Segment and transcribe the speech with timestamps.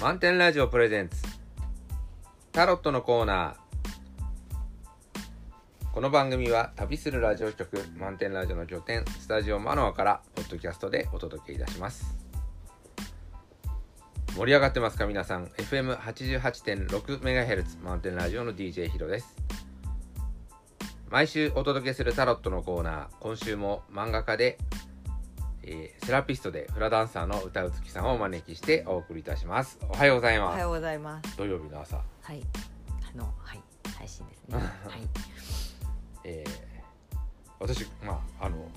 [0.00, 1.16] 満点ラジオプレゼンツ。
[2.52, 3.56] タロットのコーナー。
[5.90, 12.14] この番組は旅するラジオ局満点ラジオの拠点スタジオマノアからポッドキャストでお届けいたします。
[14.36, 19.34] 盛り上がってますか皆さん？FM88.6MHz 満点ラジオの DJ ヒロです。
[21.08, 23.06] 毎週お届けするタロットのコーナー。
[23.20, 24.58] 今週も漫画家で
[25.66, 31.36] えーセラピストでフラダンサーの歌うつきさんをお招きしてお送りいたしますおはようございますおはようございます。
[31.36, 32.40] 土曜日の朝、はい。
[33.12, 33.62] あの、はい。
[33.98, 34.56] 配信ですね。
[34.58, 34.66] はい。
[36.24, 36.66] えー
[37.58, 38.70] 私まああの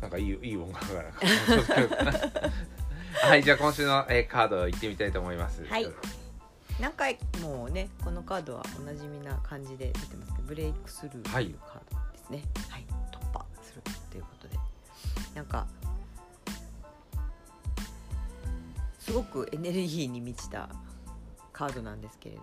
[0.00, 1.02] なんかいいいい音楽が
[3.28, 5.86] はいじゃあ今週の、えーカード行ってみたいと思いますはい
[6.80, 12.42] 何回もね、このカードはおなじみな感じで出てますけど、ブレイクスルーとはいいうカードですね。
[12.70, 12.86] はい。
[15.34, 15.66] なんか。
[18.98, 20.68] すごくエネルギーに満ちた
[21.52, 22.42] カードなんですけれど。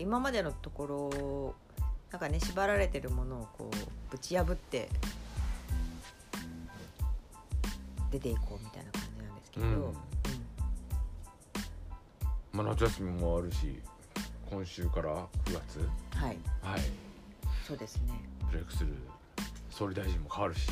[0.00, 1.54] 今までのところ
[2.10, 3.76] なんかね縛られてるものをこう
[4.10, 4.88] ぶち破って
[8.10, 9.72] 出ていこうみたいな感じなんですけど、うん。
[9.72, 9.94] うん。
[12.52, 13.80] まあ、夏休みもあるし
[14.50, 15.88] 今週から9月。
[16.14, 16.38] はい。
[16.62, 16.80] はい。
[17.66, 18.14] そうですね。
[18.50, 18.94] ブレイクする
[19.70, 20.68] 総理大臣も変わるし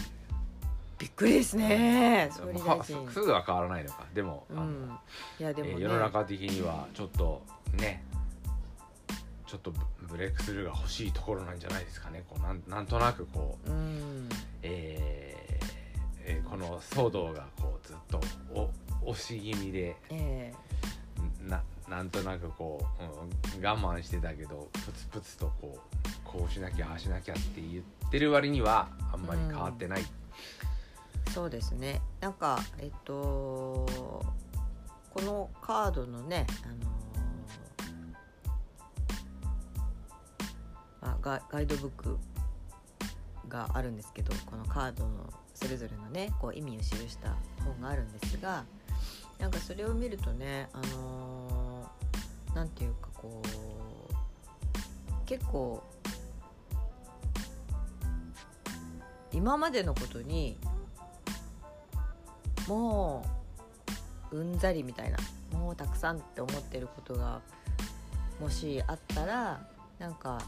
[1.01, 2.31] びっくりですね。
[2.31, 4.05] 総理まあ大臣すぐは変わらないのか。
[4.15, 4.91] でも、うん。
[5.39, 7.43] いやでもね、えー世の中的にはちょっと
[7.79, 8.05] ね
[9.47, 9.78] ちょっとブ
[10.11, 12.23] ブレイクスルーが欲しいところなんじゃないですかね。
[12.28, 14.28] こうなんなんとなくこう、うん。
[14.62, 15.65] えー
[16.27, 18.21] えーこの騒動がこうずっと
[18.55, 18.71] お
[19.11, 20.53] 押し気味でえ
[21.43, 30.05] ななんとなくこう、うん我慢してたけどプツプツとこうこうしなきゃああしなきゃって言ってる割にはあんまり変わってない、え
[31.33, 32.00] そうですね。
[32.20, 33.86] なんかえっと
[35.11, 36.91] このカードのねあの
[41.00, 42.19] まあ、ガガイドブック
[43.49, 48.65] があるんですけどこのカードのそれぞれのねこう意味を記した本があるんですが
[49.38, 51.71] なんかそれを見るとねあのー
[52.55, 55.82] なんていうかこう結構
[59.32, 60.59] 今までのことに
[62.70, 63.25] も
[64.32, 65.19] ううんざりみたいな
[65.58, 67.41] もうたくさんって思ってることが
[68.41, 69.60] もしあったら
[69.98, 70.41] なんか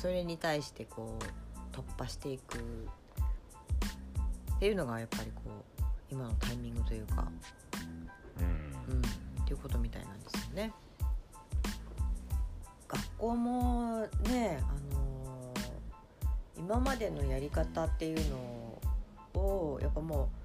[0.00, 2.58] それに対してこう突破していくっ
[4.58, 5.42] ていうのがやっぱりこ
[5.78, 7.28] う今のタイミングというか、
[8.40, 10.72] うんうん、っていうことみたいなんですよね。
[12.88, 15.20] 学校もね、あのー
[16.60, 18.30] 今までのやり方っていう
[19.34, 20.39] のをやっぱもう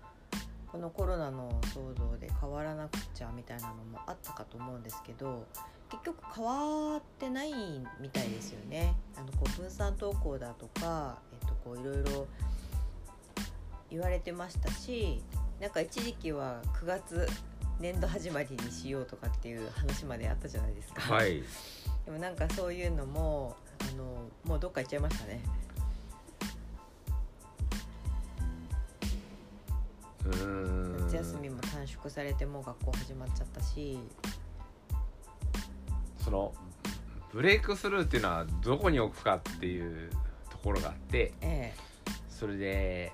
[0.75, 5.46] このコロナの騒動で変わらなくちゃみたいなのもあったかと思うんですけど
[5.90, 7.53] 結局変わってない
[8.02, 8.94] みたいですよね。
[9.16, 12.28] あのこう分散登校だとか、えっと、こういろいろ
[13.90, 15.24] 言われてましたし
[15.62, 17.25] なんか一時期は9月
[17.80, 21.42] 年度始まりにしようとかっていう話まであったじゃないですか、はい。
[22.03, 25.40] でもなんかそういうのもあのもうどっか行っちゃいましたね
[31.08, 34.00] 夏休みも短縮されてもう学校始まっちゃったし。
[36.25, 36.53] その
[37.31, 40.09] ブレイクスルーっていうのはどこに置くかっていう
[40.50, 41.74] ところがあってえ
[42.30, 43.12] それで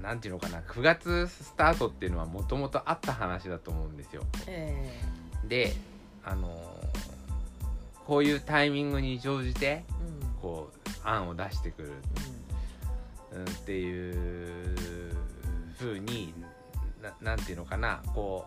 [0.00, 4.22] なんていうのかな9月スタートっていうのはもともとあった話だと思うんですよ。
[4.46, 4.90] え
[5.44, 5.48] え。
[5.48, 5.74] で
[6.24, 6.56] あの
[8.06, 9.84] こういうタイミングに乗じてえ
[10.22, 10.34] うん。
[10.40, 10.70] こ
[11.04, 11.92] う案を出してくる、
[13.32, 15.16] うん、っていう
[15.80, 16.34] 風に
[17.02, 18.46] ななんていうのかなこ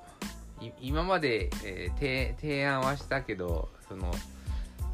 [0.62, 4.14] うい今まで、えー提提案はしたけどその、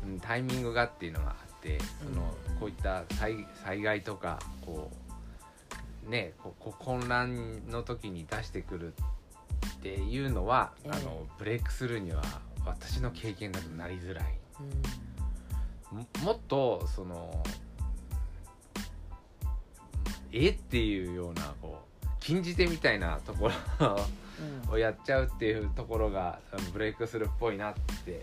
[0.04, 4.90] うんタイミングがっていうのがあってその、こういった災災害とかこ
[6.08, 8.94] うねここ混乱の時に出してくる
[9.76, 12.24] っていうのは、ええあのブレイクスルーには
[12.66, 14.26] 私の経験だとなりづらい。
[14.62, 15.10] うん
[15.92, 17.44] ももっとその
[20.32, 21.89] えっていうようなこう
[22.20, 23.54] 禁じ手みたいなところ
[24.68, 24.74] うん。
[24.74, 26.40] をやっちゃうっていうところが
[26.72, 27.74] ブレイクするっぽいなっ
[28.06, 28.22] て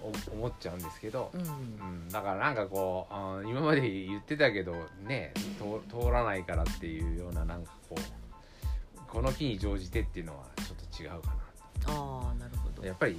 [0.00, 1.40] お思っちゃうんですけど、うん。
[1.40, 8.00] うん、だからなんかこう今まで言ってたけどね通通らないからっていうようななんかこう
[9.08, 11.34] この機に乗じてっていうのはちょっと違うか
[11.86, 12.82] ああなるほど。
[12.82, 13.18] なやっぱりうん。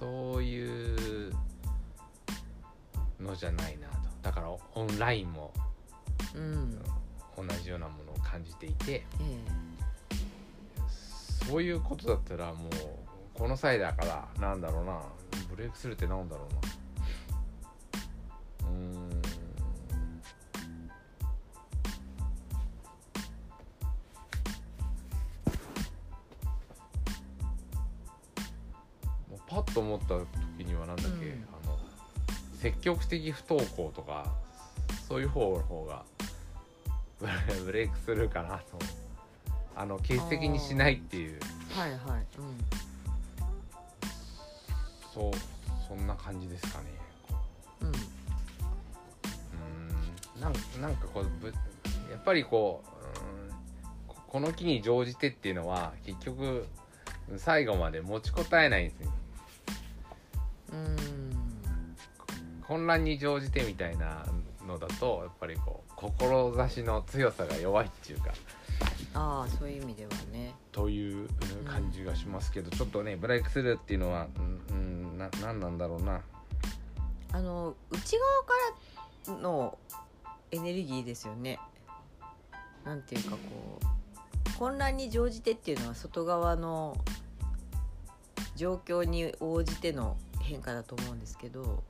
[0.00, 1.32] そういう
[3.20, 3.94] のじゃないなと。
[4.22, 5.52] だからオンラインも
[6.34, 6.82] うん。
[7.36, 9.62] 同じようなものを感じていてえ
[11.48, 12.70] そういうことだったらもう
[13.34, 15.00] この際だからなんだろうな
[15.50, 16.54] ブレイクするってなんだろう
[18.64, 18.68] な。
[18.68, 19.22] うーん。
[29.48, 31.46] パッと思った時にはなんだっけ、うん。
[31.52, 31.78] あの
[32.58, 34.32] 積極的不登校とか
[35.08, 36.04] そういう方の方が
[37.22, 38.78] ブレブレイクするかなと。
[39.74, 41.38] あの欠席にしないっていう。
[41.70, 42.58] はいはい、うん、
[45.14, 45.32] そう
[45.88, 46.84] そんな感じですかね。
[47.80, 47.88] うん。
[47.88, 50.40] うーん。
[50.40, 50.52] なん
[50.82, 51.52] なんかこうぶや
[52.18, 53.50] っぱりこううん
[54.08, 56.66] ここの機に乗じてっていうのは結局
[57.38, 59.08] 最後まで持ちこたえないんですね。
[60.72, 60.96] うん。
[62.66, 64.26] 混乱に乗じてみたいな
[64.66, 68.32] のだとやっぱりこう志の強さが弱いっていうか。
[69.14, 70.54] ああそういう意味ではね。
[70.72, 74.26] といううん感じがしますけど、ちょっとねブレイクスルーっていうのは
[74.70, 76.20] うん、うん、ななんなんだろうな。
[77.32, 79.78] あの内側からの
[80.50, 81.58] エネルギーですよね。
[82.84, 83.38] なんていうかこ
[83.80, 86.96] う混乱に乗じてっていうのは外側の
[88.56, 91.82] 状況に応じての変化だと思うんですけど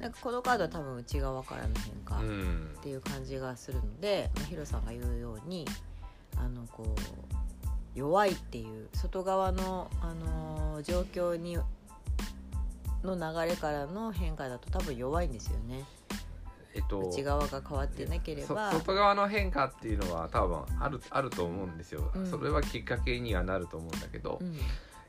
[0.00, 2.74] なんかこのカードは多分内側からの変化うん。
[2.78, 5.66] っていう感じがするので、まあ、ヒロさんが言うように
[6.36, 11.58] あのこう弱いっていう外側の、あのー状況に
[13.02, 15.84] の流れからの変化だと多分弱いんですよね。
[16.74, 22.26] えっと内側が変わってなけれそば外側の変化っていうのは多分あるあると思うんですよ、うん。
[22.30, 24.56] それはきっかけにはなると思うんだけど、うん。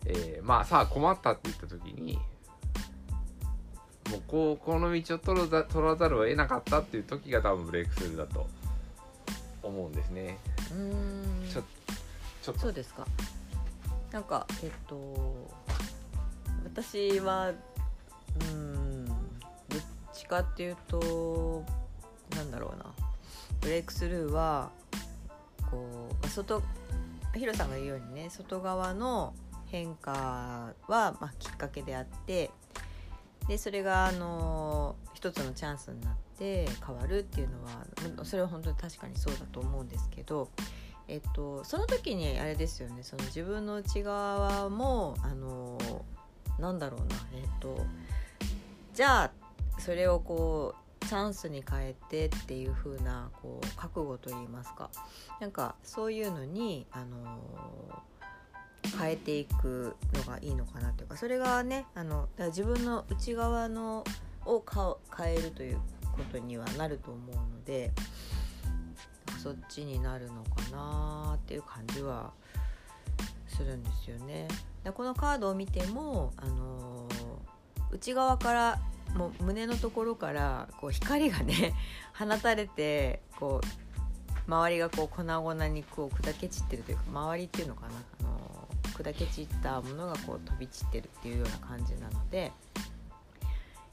[0.05, 2.17] えーまあさあ困ったって言った時に
[4.09, 8.47] もうこうこの道を取らざ取らざるを得なかったっていう時が多分ブレイクスルーだと
[9.61, 10.37] 思うんですね。
[10.71, 11.49] うーん。
[11.51, 11.61] ちょ
[12.41, 12.61] ちょっと。
[12.61, 13.05] そうですか。
[14.11, 15.47] なんかえっと
[16.63, 17.51] 私は
[18.41, 19.15] うんどっ
[20.13, 21.63] ちかっていうと
[22.35, 22.85] なんだろうな。
[23.61, 24.71] ブレイクスルーは
[25.69, 26.63] こうまあ外
[27.35, 29.35] ヒロさんが言うようにね外側の
[29.67, 32.49] 変化は、まあ、きっかけであって
[33.49, 37.83] でそれがあの一つのチャンスになって変わるっていうのは
[38.23, 40.49] それは本当に確かにそうだと思うんですけど
[41.11, 45.79] えっと、その時にあれですよねその自分の内側もあの
[46.59, 47.83] なんだろうなえっと
[48.93, 49.31] じゃあ
[49.79, 54.91] それをこうチャンスに変えてっていう風なこう覚悟といいますか
[55.39, 57.39] なんかそういうのにあの
[58.99, 64.03] 変えていくのがいいのかなというかそれがねあのだから自分の内側の
[64.45, 64.63] を
[65.15, 67.91] 変えるということにはなると思うので
[69.41, 72.31] そっちになるのかなっていう感じは
[73.47, 74.47] するんですよね。
[74.83, 77.49] でこのカードを見ても、あのー
[77.91, 78.79] 内側から
[79.15, 81.73] もう胸のところからこう光がね
[82.17, 87.87] 放たれてこう周りがこう粉々にこう砕け散ってるというか周りっていうのかな、
[88.21, 88.48] あの
[88.99, 92.51] 砕け散ったものがこう飛び散ってるっていうような感じなので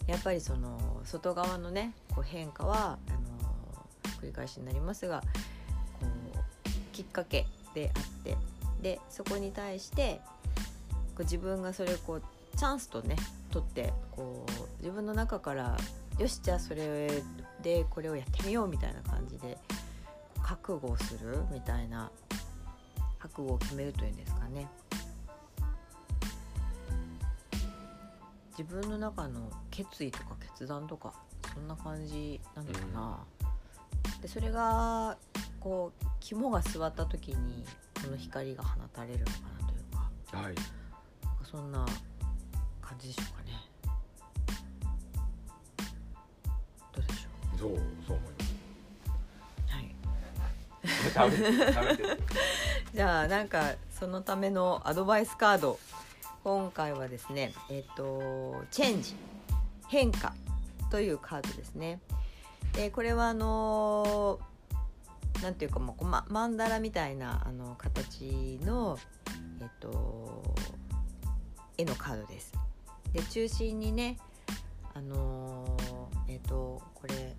[0.09, 5.21] やっぱりその外側のねこう変化はあの繰り返しになりますが
[6.01, 6.07] こ
[6.67, 8.37] うきっかけであって
[8.83, 10.21] でそこに対して
[11.15, 12.23] こう自分がそれをこう
[12.57, 13.17] チャンスとね
[13.51, 15.77] 取ってこう自分の中から
[16.19, 17.23] よしじゃあそれ
[17.63, 19.59] でこれをやってみようみたいな感じで
[20.43, 22.11] 覚悟をするみたいな
[23.19, 24.67] 覚悟を決めるというんですかね。
[28.59, 31.13] 自分の中の決意とか決断とか
[31.53, 33.25] そんな感じなのかな、
[34.23, 35.17] でそれが
[35.61, 37.65] こう肝が据わった時に
[38.03, 40.39] この光が放たれるのかなというか。
[40.39, 40.45] はい。
[40.47, 41.87] なんかそんな
[42.81, 43.53] 感じでしょうかね。
[46.95, 47.71] どうでしょそう
[48.07, 48.47] そう思いう
[49.69, 49.95] はい。
[50.85, 52.21] ま す食べ食べてる。
[52.95, 55.79] じゃあなんかそのためのアドバイスカード
[56.47, 59.17] 今回はですねえっ、とチェンジ
[59.89, 60.33] 変化
[60.93, 61.99] というカードですね。
[62.73, 64.39] でこれはあの
[65.43, 68.97] なんていうかもうまマンダラみたいなあの形の
[69.61, 70.55] えっ、と
[71.79, 72.53] 絵のカードです。
[73.13, 74.17] で中心にね
[74.95, 75.77] あの
[76.29, 77.35] えっ、とこれ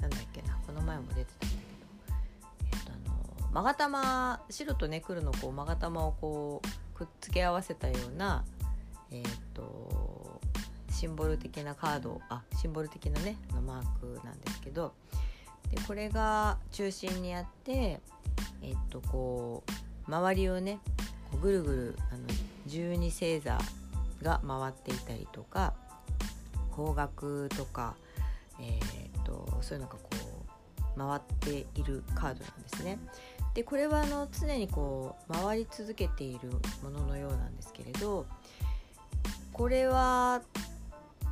[0.00, 2.92] なんだっけなこの前も出てたんだけどえっと
[3.52, 8.44] あの勾玉白とね黒のこう勾玉をこうくっつけ合わせたような
[9.12, 9.24] えっ、
[9.54, 10.40] と
[10.90, 14.92] シンボル的なカードあシンボル的なねのマークなんですけど
[15.70, 18.00] でこれが中心にあって
[18.62, 19.62] えっ、とこ
[20.08, 20.80] う周りをね
[21.30, 22.20] こうぐるぐるあの
[22.66, 23.58] 十二星座
[24.22, 25.74] が回っていたりとか
[26.72, 27.94] 方角とか、
[28.60, 30.10] えー、とそういうのがこ
[30.96, 32.98] う回っているカードなんですね。
[33.58, 36.48] でこれはあの常にこう回り続けている
[36.80, 38.24] もののようなんですけれど
[39.52, 40.42] これは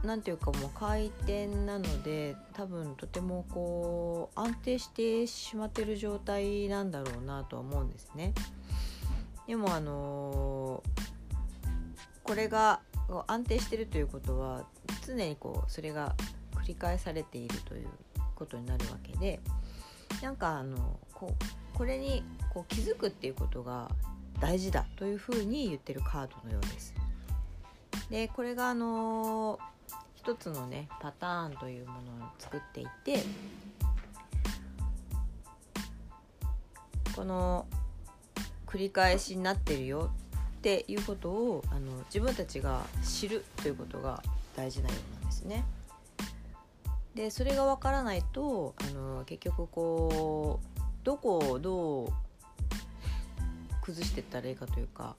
[0.02, 8.34] 何ていうかもう回転なので多分とてもこう安定してしまってる状態なんだろうなとは思うんですね。
[9.46, 10.82] でもあの
[12.24, 12.80] これが
[13.28, 14.64] 安定してるということは
[15.06, 16.16] 常にこうそれが
[16.56, 17.88] 繰り返されているという
[18.34, 19.38] ことになるわけで
[20.20, 23.90] なんかあのこうこれにこう気づくっていうことが
[24.40, 26.94] 大事だというふうに言ってるカードのようです。
[28.10, 29.58] でこれがあの
[30.14, 33.22] 一つのねパターンというものを作っていて
[37.14, 37.66] この
[38.66, 40.10] 繰り返しになってるよ
[40.58, 44.22] っていうことをあの自分たちが知るということが
[44.56, 45.64] 大事なようなんですね。
[47.14, 50.75] でそれが分からないとあの結局こう
[51.06, 52.08] どこをどう
[53.80, 55.14] 崩していったらいいかというか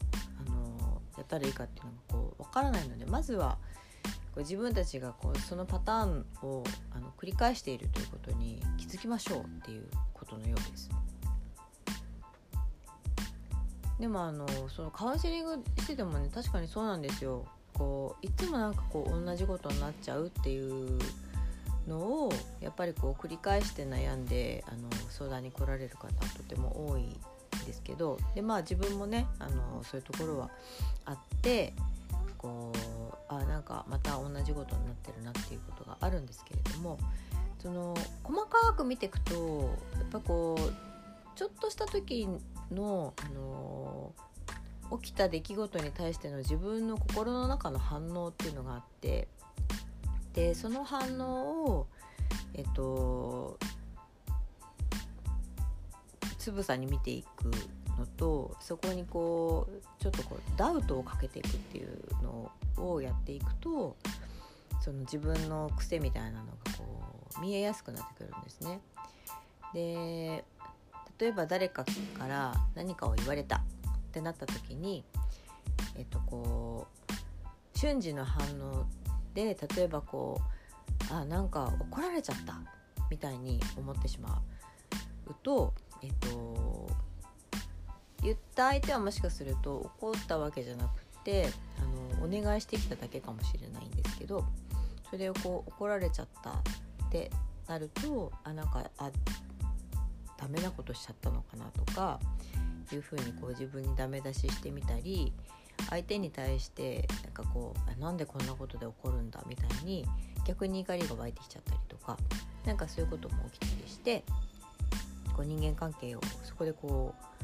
[0.46, 3.58] あのやったらいいかっていうのがこう分からないのでまずは
[4.03, 10.89] こう自分たちがこうそのパターンをあの繰り返しているということに気づきましょうっていうことのようです。
[13.98, 17.46] でもあのそのカウンセリングしててもね確かにそうなんですよ。
[17.74, 21.00] こういつもなんかこう同じことになっちゃうっていう
[21.88, 27.20] のをやっぱりこう繰り返して悩んであの相談に来られる方とても多いん
[27.65, 30.50] ですけどでまあ自分もねあのそういうところは
[31.06, 31.74] あって
[32.38, 36.98] こうあなんかまた同じことになってるなっていうことがあるんですけれども
[37.60, 40.74] その細かく見ていくとやっぱこう
[41.36, 42.27] ちょっとした時
[42.72, 44.12] の、あの
[45.00, 49.27] 起きた出来事に対しての自分の心の中の反応っていうのがあって
[50.38, 51.88] でその反応を
[52.53, 53.58] えっと
[56.38, 57.46] つぶさに見ていく
[57.98, 61.89] のとそこにこうちょっとこうダウトをかけていくっていう
[62.22, 63.98] のをやっていくと
[64.79, 68.79] その自分の癖みたいなのがこう見えやすくなってくるんですね。
[69.74, 70.46] で
[71.17, 71.84] 例えば誰か
[72.15, 73.62] から何かを言われたっ
[74.12, 75.03] てなった時に
[75.96, 78.86] えっとこう瞬時の反応
[79.38, 80.41] で例えばこ
[81.12, 82.60] うあなんか怒られちゃった
[83.12, 84.41] みたいに思ってしま
[85.27, 86.89] うとえっと
[88.24, 94.44] 言った相手はもしかすると怒ったわけじゃなくてあのお願いしてきただけかもしれないんですけど
[95.12, 96.53] それをこう怒られちゃったっ
[97.12, 97.29] て
[97.67, 99.12] なるとあなんかあ
[100.36, 102.20] ダメなことしちゃったのかなとか
[102.91, 105.32] いうふうにこう自分にダメ出ししてみたり
[105.89, 110.05] 相手に対してなんかこうなんでこんなことで怒るんだみたいに
[110.46, 112.17] 逆に怒りが湧いてきちゃったりとか
[112.65, 114.24] 何かそういうことも起きたりして
[115.36, 117.38] こう人間関係をそこでこう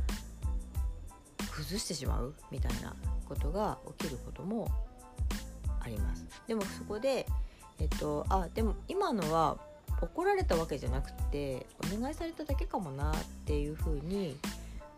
[1.51, 2.95] 崩してしまうみたいな
[3.27, 4.67] ことが起きることも
[5.79, 6.25] あります。
[6.47, 7.27] でもそこで
[7.79, 9.57] えっとあでも今のは
[10.01, 14.37] 怒られたわけじゃなくてお願いされただけかもなっていうふうに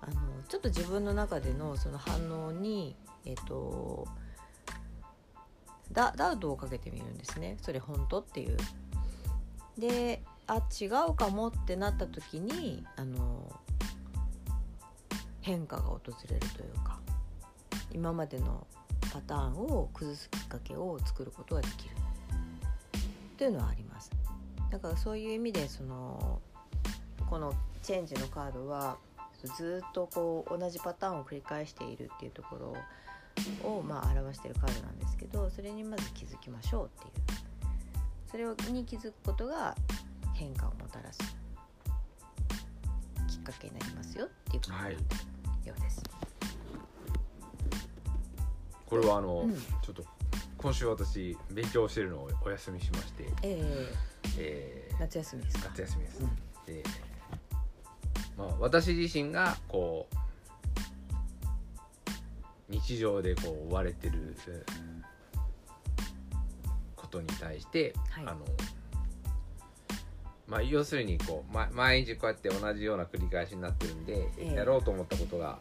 [0.01, 0.13] あの
[0.47, 2.95] ちょっと自分の中でのその反応に
[3.25, 4.07] えっと
[5.91, 7.57] ダダウトをかけてみるんですね。
[7.61, 8.57] それ本当っていう。
[9.77, 13.51] であ違うかもってなった時にあの
[15.41, 16.99] 変化が訪れるというか
[17.91, 18.65] 今までの
[19.11, 21.95] パターンを崩すきっかけを作ることができる。
[23.37, 24.11] というのはあります。
[24.71, 26.41] だからそういう意味でその
[27.29, 27.53] この
[27.83, 28.97] チェンジのカードは
[29.57, 32.75] ずっとこう同じパターンを繰り返しているっていうところ
[33.63, 37.23] をまあ表しているカードなんですけどそれにまず気づきましょうっていう。
[38.29, 39.75] それに気づくことが
[40.33, 41.19] 変化をもたらす。
[43.27, 44.73] きっかけになりますよっていうこと
[45.69, 46.03] ようです。
[48.85, 49.53] これはあの、うん。
[49.55, 50.03] ちょっと
[50.57, 53.89] 今週私勉強してるのをお休みしまして、え
[54.37, 54.89] え。
[54.93, 55.69] ー、夏休みですか？
[55.69, 56.19] 夏休みです。
[56.21, 56.35] うん。
[56.65, 56.83] で、
[58.37, 60.15] まあ、私自身がこう
[62.69, 64.95] 日常でこう追われてるえー
[66.95, 68.23] ことに対して、はい。
[68.25, 68.45] あの
[70.47, 74.55] まあ、要するにこう、ま、毎日こうやって同じような繰り返しになってるんで、ええ。
[74.55, 75.57] やろうと思ったことが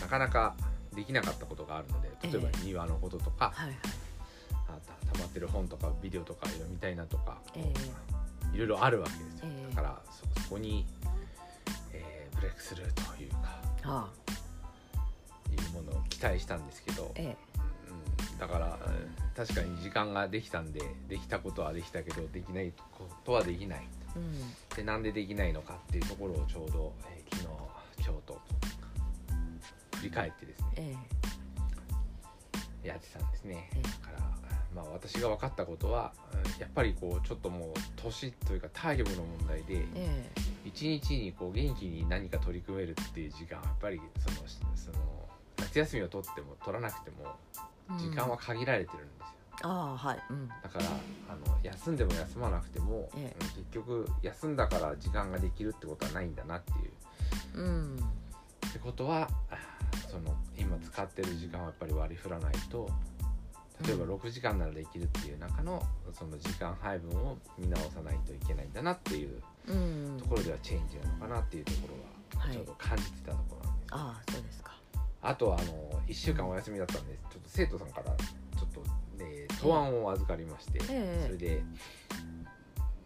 [0.00, 0.54] なかなか
[0.94, 2.38] できなかったことがあるので例え。
[2.38, 3.76] ばええ庭のこととか、はいはい。
[4.68, 7.72] あた溜まってる本とかビデオとか読みたいなとか、え
[8.54, 9.74] いろいろあるわけですよ、ええ。
[9.74, 10.86] だからそそこに、
[11.92, 13.38] えーブレイクスルーというか
[13.84, 14.10] あ
[15.62, 17.36] いうものを期待したんですけど、え
[18.32, 23.86] うん、だからうん確かに時間ができたんでできたことはできたけどできないことはできない。
[24.16, 24.76] えうん。
[24.76, 28.40] でなんでできないのかっていうところをちょうど、えー昨日ちょうど
[29.96, 30.96] 振り返ってですね
[32.84, 33.68] えやってたんですね。
[33.74, 33.82] ええ。
[33.82, 34.18] だから
[34.74, 40.30] まあ私が分かったことはうんやっぱりこうちょっともう年というか体力の問題でええ。
[40.64, 44.36] 一日にこう元気に何か取り組めるっていう時間はやっぱりその
[44.74, 45.28] その
[45.76, 47.36] 夏休みを取っても取らなくても
[47.90, 49.24] え時間は限られてるんで
[49.58, 50.18] すよ、ああはい。
[50.30, 50.48] うん。
[50.48, 50.84] だから
[51.28, 53.36] あの休んでも休まなくても、ええ。
[53.40, 56.74] うん結局休んだから時間ができるってことはないんだなってい
[57.54, 57.60] う。
[57.60, 57.96] うん。
[58.68, 59.56] ってことはあ
[60.10, 62.88] その今使ってる時間はやっぱり割り振らないと
[63.86, 64.14] 例えばうん。
[64.14, 70.16] 6時間ならできるっていう中のその時間配分を見直さないといけないんだなっていううん。
[70.18, 71.88] ところではチェンジなのかなっていうとこ
[72.34, 72.54] ろははい。
[72.54, 73.55] ちょうど感じてたところ
[75.26, 78.80] あとはあの1週間お休みだったんでちょっと生徒さんからちょっと、
[79.22, 81.62] ね、答案を預かりまして、ええそれで、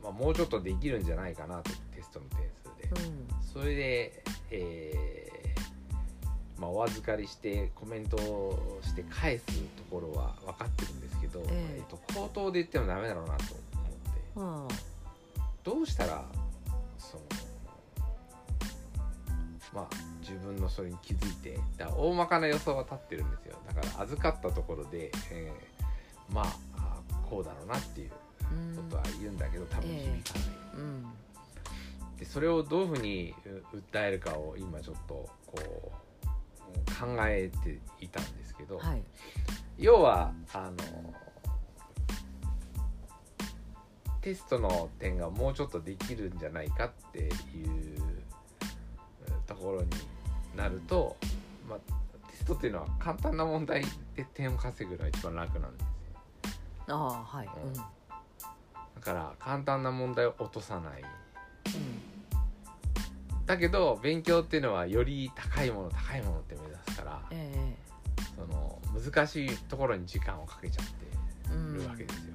[0.02, 3.28] まあ、もうちょっとできるんじゃないかなとテストの点数で、うん。
[3.42, 9.52] それで、えーまあ、お預かりしてコメントをして返すと
[9.90, 11.76] ころは分かってるんですけど、ええ。
[11.78, 13.44] えっと口頭で言ってもダメだろうなと
[14.36, 14.74] 思って。
[15.40, 15.40] あ。
[15.64, 16.24] どうしたら
[16.98, 17.22] その
[19.72, 23.56] まあ自分のそれに気づいてだから大まかな予想は立ってるんですよ。
[23.66, 26.44] だから預かったところで、えーまあ
[26.76, 28.10] あこうだろうなっていう
[28.52, 30.48] うんことは言うんだけど多分響かない。
[30.76, 31.06] うん。
[32.18, 33.34] でそれをどういうふうに
[33.72, 35.90] う訴えるかを今ちょっとこう
[37.00, 39.02] 考えていたんですけど、はい。
[39.78, 41.14] 要はあの
[44.20, 48.24] テストの点がもうちょっとできるんじゃないかっていううん
[49.46, 49.88] ところに
[50.56, 51.16] なると、
[51.68, 51.78] まあ、
[52.30, 53.82] テストっていうのは簡単な問題
[54.14, 55.86] で点を稼ぐのが一番楽なんですよ。
[56.88, 57.48] ああはい。
[57.64, 57.68] うん。
[57.68, 57.74] うん。
[57.74, 57.82] だ
[59.00, 61.02] から簡単な問題を落とさない。
[63.50, 67.74] だけど勉強っていうのはより高いもの高いものって目指すからえ
[68.36, 70.92] その難しいところに時間をかけちゃって
[71.76, 72.34] るわけですよ。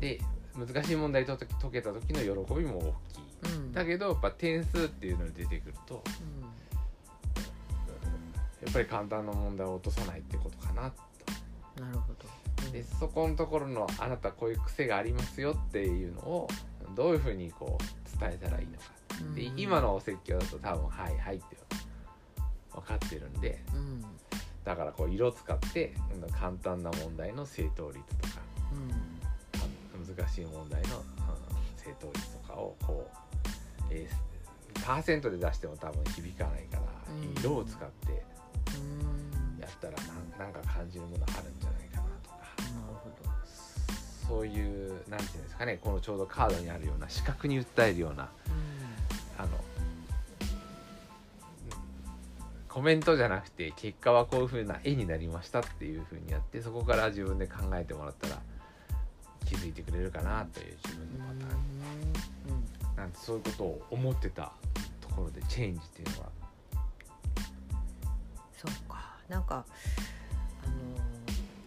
[0.00, 0.20] で
[0.54, 3.54] 難しい問題と解けた時の喜びも大きい。
[3.56, 3.72] うん。
[3.72, 6.33] だけどやっぱ点数っていうのに出てくるとうん
[8.64, 11.82] やっぱり簡単な問題を落とさないってことかなと。
[11.82, 12.28] なるほど。
[12.66, 16.48] うんでそこのところのあなたこういう癖がありますよっていうのを
[16.96, 18.84] どういうふうにこう伝えたらいいのか。
[19.34, 19.60] でうん。
[19.60, 21.44] 今のお説教だと多分「はいはい」って
[22.72, 24.04] 分かってるんでうん。
[24.64, 28.44] だからこう色使ってうん簡単な問題の正答率とか
[30.16, 31.04] 難しい問題の、うん
[31.76, 34.34] 正答率とかをこう、えー
[34.84, 37.40] パーセントで出しても多分響かないから、うん。
[37.40, 38.33] 色を使ってうん
[39.60, 39.94] やったら
[40.38, 42.36] なんか感じるものあるんじゃないかなとか。
[42.72, 43.30] なるほど。
[44.28, 48.30] そういうなんていうんですかねこのちょうどカードにあるような視覚に訴えるような
[49.38, 49.48] あの
[52.68, 58.40] コメントじゃなくて結果はこういう風な絵になりましたっていう風にやってそこから自分で考えてもらったら
[59.44, 61.60] 気づいてくれるかなという自分のパターン。
[62.48, 64.52] うんなんてそういうことを思ってた
[65.00, 66.28] ところでチェンジっていうのは
[69.28, 69.64] なんか
[70.64, 70.72] あの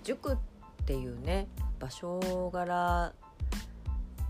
[0.03, 0.37] 塾っ
[0.85, 1.47] ていうね
[1.79, 3.13] 場所柄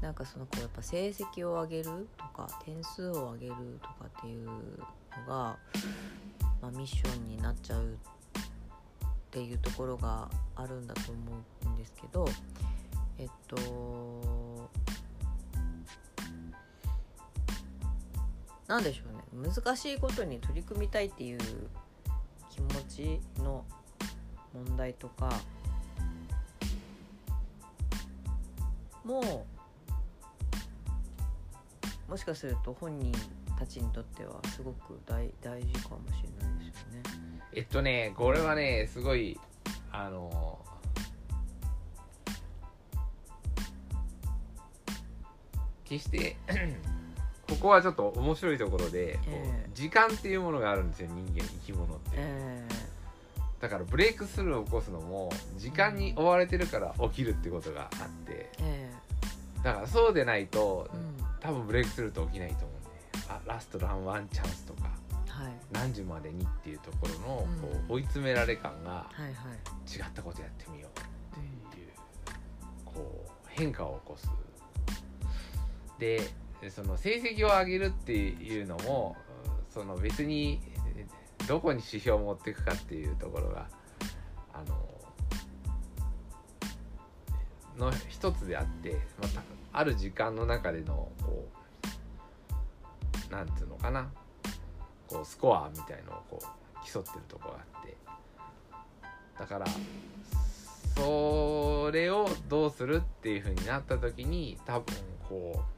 [0.01, 4.53] なんかそのこうやっぱ成績を上げるとか点数を上げるとかっていうの
[5.27, 5.57] が、ま
[6.63, 7.87] あ、ミッションになっちゃうっ
[9.31, 11.19] ていうところがあるんだと思
[11.65, 12.27] うんですけど
[13.17, 14.69] えっと
[18.67, 19.03] なんでしょ
[19.37, 19.49] うね。
[19.49, 21.39] 難しいことに取り組みたいっていう
[22.57, 23.63] 気持ちの
[24.51, 25.29] 問題とか
[29.05, 29.45] も
[32.09, 33.11] もしかすると本人
[33.59, 37.03] たちにとってはすごく大大事かもしれないですよね。
[37.53, 39.39] えっとねこれはねすごい
[39.91, 40.59] あの
[45.85, 46.35] 決して
[47.47, 49.69] ここはちょっと面白いところで、ええ。
[49.73, 52.67] 時間っていうものがあるんですよ人間生き物って、え
[53.59, 58.49] だからブレイクスルーを起こすのも時間に追われてるから起きるってことがあって。
[58.59, 58.91] ええ。
[59.63, 61.25] だからそうでないと、えうん。
[61.39, 62.87] 多分ブレイクスルーって起きないと思うんで。
[63.29, 64.89] あラストランワンチャンスとか
[65.27, 65.53] はい。
[65.71, 67.59] 何時までにっていうところの、うん。
[67.61, 69.33] こう追い詰められ感がはいはい。
[69.91, 70.99] 違ったことやってみよう
[71.69, 71.87] っていう
[72.85, 74.29] こう変化を起こす。
[75.97, 76.21] で
[76.69, 79.15] その成績を上げるっていうのも
[79.69, 80.59] その別に
[81.47, 83.67] どこに指標を持っていくかっていうところが
[84.53, 84.63] あ
[87.77, 89.41] のの一つであってまた
[89.71, 91.47] ある時間の中でのこ
[93.29, 94.09] うなんていうのかな
[95.07, 97.95] こうスコアみたいのをこう競ってるとこがあって
[99.37, 99.65] だから
[100.95, 104.95] それをどうするっていう風になった時に多分
[105.29, 105.76] こう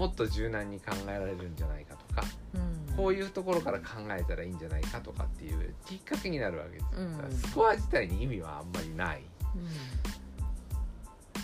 [0.00, 2.22] もっと柔軟に考えられるんじゃないかとか
[2.54, 2.58] う
[2.92, 2.96] ん。
[2.96, 7.12] こういうところから考えたらいいんじゃないかとかっていうきっかけになるわけですよ、うん。
[7.12, 9.22] だからスコア自体に意味はあんまりない。
[9.54, 10.10] うん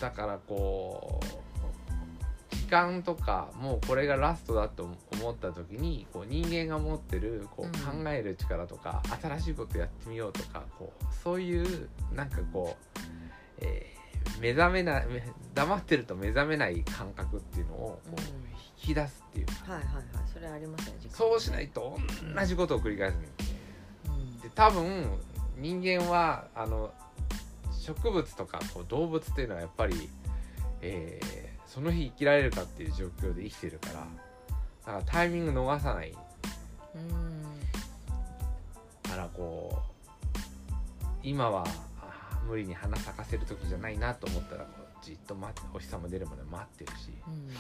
[0.01, 13.01] だからこう時間とかもうこれがラストだと思った時にこう人間が持ってるこううん考える力とか、新しいことやってみようとかこうそういうなんかこう、
[13.61, 13.96] えー
[14.41, 15.23] 目覚めないめ
[15.55, 18.47] 黙ってると目覚めない感覚っていうのをこううん。
[18.79, 20.05] 引き出すっていうはいはいはい。
[20.33, 21.99] それありますねそうしないと
[22.35, 23.59] 同じことを繰り返すんですね。
[24.07, 24.41] うん。
[24.41, 25.07] で多分
[25.57, 26.93] 人間はあの
[27.73, 30.09] 植物とかこう動物っていうのはやっぱり、
[30.83, 33.95] えーその日生きられるかっていう状況で生きてるから
[34.87, 36.15] だからタイミング逃さない。
[36.95, 37.43] うん。
[39.11, 41.67] からこう今は
[42.47, 47.51] 無理に花咲かせる時じゃないなと思ったらこうじっと待ってお日様出るまで待ってるしうん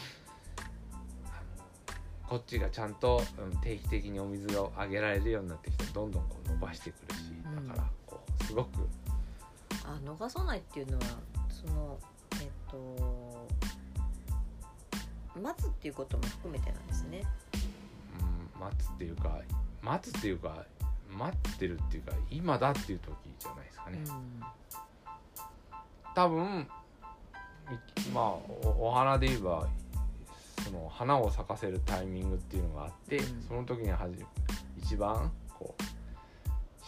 [2.28, 8.88] こっちがちゃんと、うん定期的にお水をあげられるようになってきてどんどんこう伸ばしてくるしうんだからこうすごく
[9.84, 11.04] あ逃さないっていうのは
[11.48, 11.98] その
[12.40, 13.46] えっと
[15.40, 17.22] 待つっていうことも含めてなんですね。
[18.54, 19.40] うん、待つっていうか
[19.82, 20.64] 待つっていうか
[21.16, 23.98] 待ってるっていうか今だっていう時じゃないですかね、
[26.14, 29.66] 多分いまあおお花で言えば
[30.64, 33.42] その花を咲かせるタイミングっていうのがあって、うん。
[33.42, 34.24] その時にはじ
[34.78, 35.82] 一番こう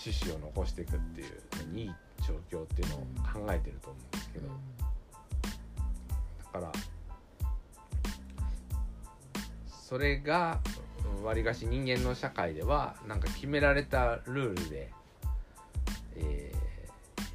[0.02, 1.94] 種子を残していくっていういい
[2.26, 2.98] 状況っていうのを
[3.32, 4.48] 考えてると思うんですけど、
[6.52, 6.72] だから
[9.68, 10.60] それが
[11.24, 14.90] わりかし人間の社会ではなんか決められたルールで、
[16.16, 16.58] えー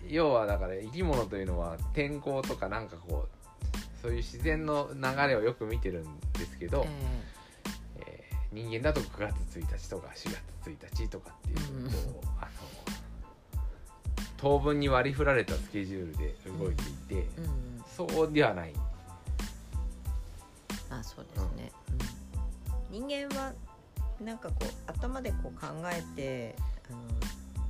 [0.10, 8.36] 要はだから生き物というのは天候とかなんかこうそういう自然の流れをよく見てるんですけど、ええ。
[8.54, 11.90] ー人間だと9月1日とか4月1日とかっていう,、うん。
[11.90, 12.50] こうあの
[14.38, 17.84] 当分に割り振られたスケジュールで動いていて、えうん。
[17.88, 18.74] そうではない。
[20.90, 21.72] あそうですね、
[22.92, 23.08] うん。
[23.08, 23.54] 人間は
[24.24, 26.56] なんかこう頭でこう考えて
[26.90, 27.00] あの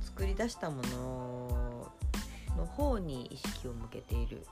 [0.02, 1.92] 作り出したもの
[2.56, 4.46] の方に意識を向けている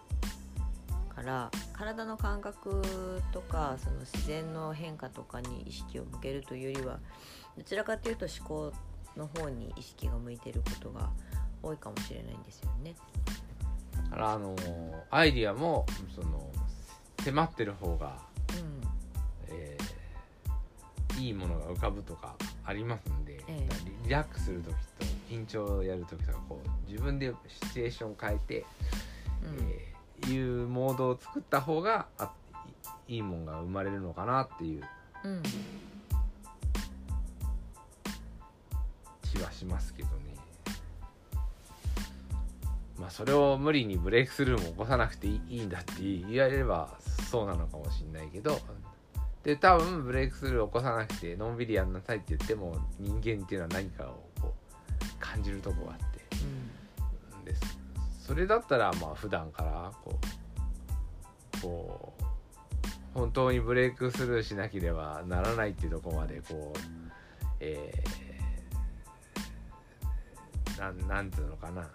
[1.14, 2.82] から体の感覚
[3.32, 6.98] とかその自然の変化とかに意識を向けるというよりは
[7.56, 8.72] どちらかというと思考
[9.16, 11.10] の方に意識が向いていることが
[11.62, 12.94] 多いかもしれないんですよね。
[14.10, 14.56] あの
[15.10, 16.50] アイディアもその
[17.22, 18.18] 迫ってる方が、
[21.18, 23.68] いいものが浮かぶとかありますんで、ええ。
[23.84, 24.76] リリラックスする時と
[25.30, 28.64] 緊張をやる時とかこう自分でシチュエーションを変えて、
[29.44, 29.68] うん。
[29.68, 29.92] えー
[30.30, 32.32] いうモードを作った方があ
[33.08, 34.82] いいいもんが生まれるのかなっていう
[35.24, 35.42] うん。
[39.22, 40.14] 気はしますけどね。
[42.98, 46.96] まあそれを無理にブレイクスルームを起こさなくていいんだって言われれば
[47.30, 48.58] そうなのかもしれないけど
[49.42, 56.20] で多分ブレイクスルーを起こさなくてのんびりやんなさいって言っても人間っていうのは何かをこう感じるとこがあって。
[57.36, 57.44] うん。
[57.44, 57.78] です。
[58.20, 60.18] それだったらまあ普段からこ
[61.56, 62.24] うこう
[63.14, 66.78] 本当にブレイクスルーしなければならないっていうところまでこう
[67.60, 71.88] えー、なんなんていうのかな。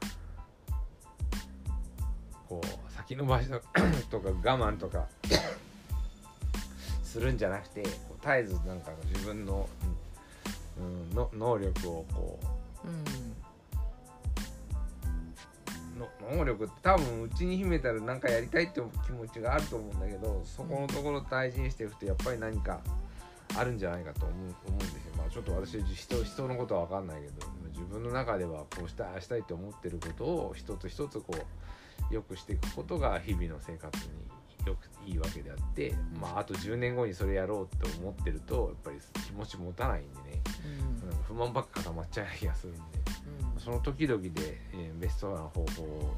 [2.48, 3.60] こう先延ばしと
[4.10, 5.06] とか我慢とか
[7.18, 9.68] するんじゃなくて絶えずなんか自分の,、
[10.80, 12.40] うん、の能力をこ
[12.86, 13.04] ううん。
[15.98, 22.82] の能力って多分うちに秘めたら何かやりたいって気持ちがあると思うんだけどそこのところ大事にしていくとやっぱり何か
[23.56, 25.16] あるんじゃないかと思う思うんですよ。
[25.18, 31.34] まあちょっと私人人のことは分かんないけど自分の中ではこうしたいああしたいと思ってることを一つ一つこ
[32.12, 34.12] う良くしていくことが日々の生活に
[34.68, 40.42] よくいいわけであって、まああと10年後にそれやろうって思ってるとやっぱり気持ち持たないんでね、
[41.04, 41.10] うん。
[41.10, 42.82] うん不満ばっか固まっちゃう気がするんで。
[43.54, 43.60] うん。
[43.60, 44.30] その時々で、
[44.74, 46.16] えーベストな方法を、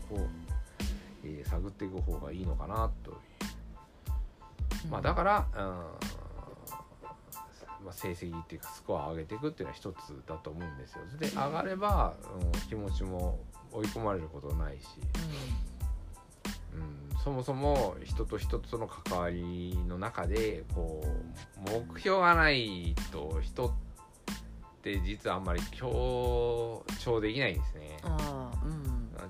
[1.23, 3.11] えー探っていく方がいいのかなと。
[3.11, 3.17] いう、
[4.89, 6.19] まあだから、うん
[7.83, 11.01] まあ、成績っていうかスコアを上げていくっていうのは一つだと思うんですよ。
[11.19, 13.39] で上がれば、うん、気持ちも
[13.71, 14.85] 追い込まれることないし、
[16.73, 23.71] うん、そもそも人と人との関わりの中でこう目標がないと人っ
[24.81, 27.97] て実はあんまり強調できないんですね。
[28.03, 28.51] あ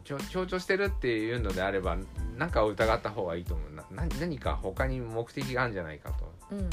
[0.03, 1.97] 強調してるっていうのであれば
[2.37, 3.73] 何かを疑った方がいいと思う。
[3.73, 6.31] なな何か他に目的があるんじゃないかと。
[6.51, 6.69] うん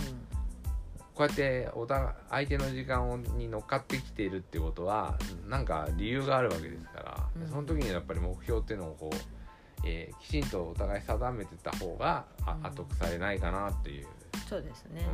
[1.17, 5.17] こうやってお互い相手の時間に乗っかってきているってことは
[5.49, 7.49] なんか理由があるわけですから、うん。
[7.49, 9.17] その時にやっぱり目標っていうのをこう、
[9.87, 12.67] えーきちんとお互い定めてた方があうん。
[12.67, 14.07] 後腐れないかなっていう、
[14.49, 15.07] そうですね。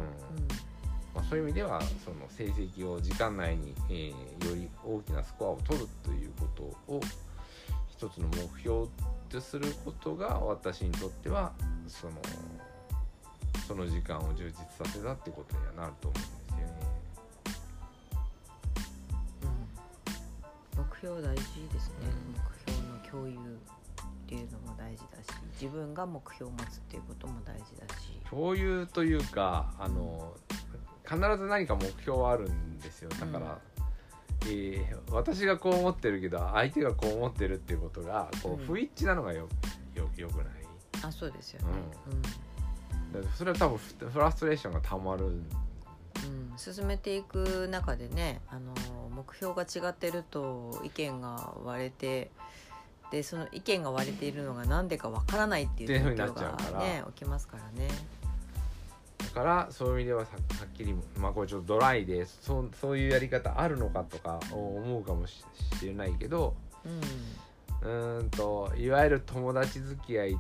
[1.15, 7.01] まあ、そういう意味ではその成績を時間内に、えーより大きなスコアを取るということを
[7.91, 8.89] 一つの目標
[9.29, 11.53] とすることが私にとっては
[11.87, 12.15] その
[13.69, 14.53] その時間を充実
[14.87, 16.75] させたってことにはなると思うんですよね。
[19.43, 19.49] うん。
[19.49, 21.95] うん目標大事ですね。
[22.67, 28.19] 目標の共有っていうのも大事だし自分が目標を持つっていうことも大事だし。
[28.29, 30.35] 共有というかあの
[31.05, 33.11] 必ず何か目標はあるんですよ。
[33.11, 33.59] だから、
[34.47, 38.67] えー私がこう思ってるけど相手がこう思ってるっていうことがこううん。
[38.67, 39.49] 不一致なのがよ
[39.95, 40.47] よよくない？
[41.05, 41.67] あそうですよね。
[43.13, 45.27] だからそれは多分フフラストレーションがたまる。
[45.27, 45.35] うん、う
[46.55, 48.73] ん、進めていく中でねあの
[49.15, 52.31] 目標が違ってると意見が割れて
[53.13, 57.89] でその意見が割れているのが何でかわからないっていうっていう風にな状況っちゃうからがね起きますからね。
[59.19, 65.45] だからそういう意味ではさはっきりまあこれちょっとドライでそうそういうやり方あるのかとか思うかもし
[65.79, 66.55] しれないけど
[67.83, 70.39] うんうーんといわゆる友達付き合い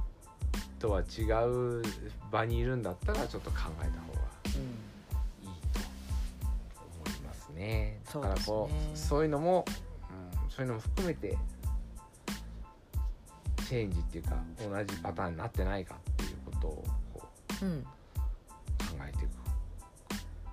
[0.79, 1.83] とは違う
[2.31, 5.81] 場にいるんだったらちょっと考えた方がうんいいと
[7.07, 7.99] 思いますね。
[8.01, 9.65] うですねからこうそういうのも、
[10.45, 11.37] うん、そういうのも含めて
[13.73, 17.23] チェンジっていうか同じパターンになってないかっていうことをこ
[17.63, 17.89] ううん、考
[19.09, 19.31] えていく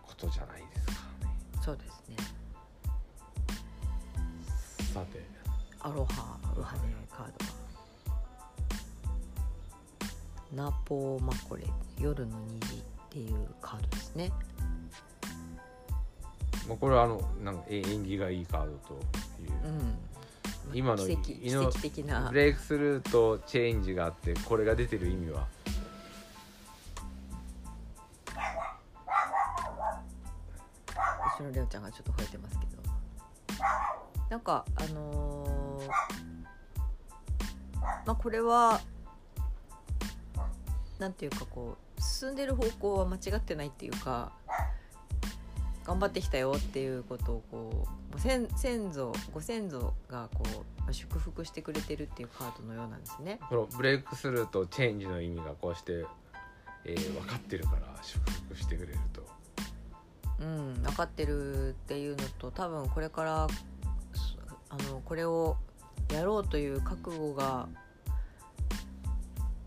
[0.03, 1.35] ことじゃないですかね。
[1.61, 2.15] そうですね。
[4.93, 5.21] さて
[5.81, 8.21] アロハウハネカードは
[10.53, 11.65] ナポーマコレ
[11.99, 14.31] 夜の虹っていうカードですね。
[16.69, 18.93] まあこれはあのなんかえ縁起がいいカードと
[19.43, 20.08] いうう、ん。
[20.73, 22.29] 今の奇跡奇跡的な。
[22.29, 25.47] ブレイクスルーとチェンジがあってこれが出てる意味は？
[31.37, 32.69] 後ろレオちゃんがちょっと吠えてますけど。
[34.29, 35.87] なんかあのー
[38.05, 38.79] まあこれは
[40.99, 44.31] なんていうかこう進んでる方向は間違ってないっていうか
[45.89, 50.43] 頑張ってきたよっていうことをこう先先祖ご先祖がこ
[50.87, 53.39] う祝福してくれてるっていうカードのようなんですね。
[53.49, 56.05] このブレイクスルーとチェンジの意味がこうして、
[56.85, 59.23] えー分かってるから祝福してくれると
[60.39, 63.47] うん、分かってるっていうのと多分これから
[64.13, 64.37] そ
[64.69, 65.57] あのこれを
[66.13, 67.67] やろうという覚悟が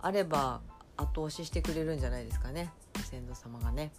[0.00, 0.60] あれば
[0.96, 3.90] 後押ししてくれるんじゃないですかねご先祖様がね。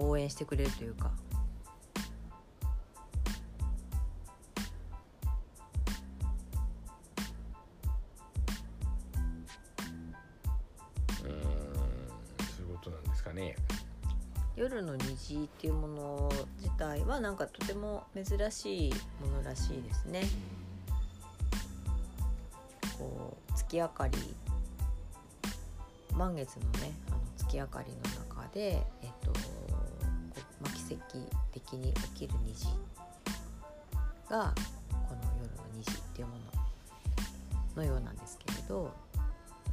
[0.00, 1.10] 応援してくれるというか。
[11.22, 11.32] うーん
[12.56, 13.56] そういうことなんですかね
[14.56, 20.22] 夜の虹っていうもの自体はなんかとても珍しいものらしいですね。
[22.98, 24.18] こう月明かり
[26.14, 27.98] 満月のねあの月明かりの
[28.34, 29.32] 中で、えっと、
[30.60, 31.18] まあ、奇跡
[31.52, 32.66] 的に起きる虹
[34.28, 34.54] が
[34.90, 36.34] この夜の虹っていうも
[37.76, 38.92] ののようなんですけれど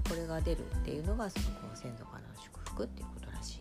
[0.07, 1.45] これが出るっていうのがその
[1.75, 3.59] 先祖からの祝福っていうことらしい。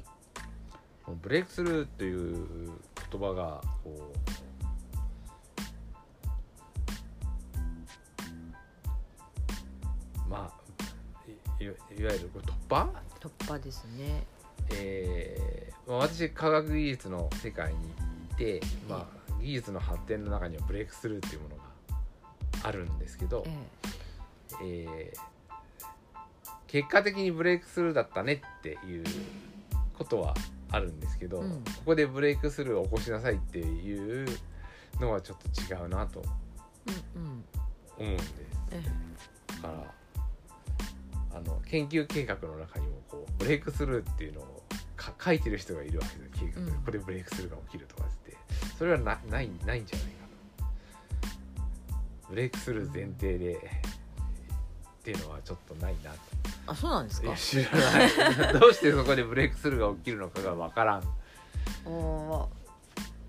[1.23, 2.47] ブレイクスルーっていう
[3.11, 4.13] 言葉がこ
[10.27, 10.67] うまあ
[11.61, 12.89] いいわゆる突破？
[13.21, 14.27] 突破ですね。
[14.73, 17.79] えーまあ、私科学技術の世界に
[18.33, 21.63] いて、まあ、技術の発展の中にはブレイクスルーっていうものが
[22.65, 23.45] あるんですけど、
[24.63, 25.13] ええ。
[25.17, 25.37] ー
[26.67, 29.05] 結果的にブレイクスルーだったねっていう
[29.97, 30.35] ことは
[30.71, 31.51] あるんですけど、うん。
[31.51, 34.27] ここでブレイクスルーを起こしなさいっていう
[35.01, 36.23] のはちょっと違うなと
[36.89, 37.45] えうんうん。
[37.99, 38.35] 思うんです。
[38.73, 38.83] え。
[39.63, 39.95] だから
[41.37, 44.63] あの研究計画の中にもここうブレイクスルーっていうのを
[44.97, 46.83] か書いてる人がいるわけです計画で、うん。
[46.85, 48.37] これブレイクスルーが起きるとかって。
[48.79, 50.27] それはなないないんじゃないか
[50.59, 50.65] と
[52.31, 56.19] ブレイクスルー前提で、っていうのはちょっとないなと。
[56.69, 57.35] あそうなんですか？
[57.37, 58.53] 知らない。
[58.59, 61.03] どうしてそこでブレイクスルーが起きるのかがわからん。
[61.87, 62.49] うんわ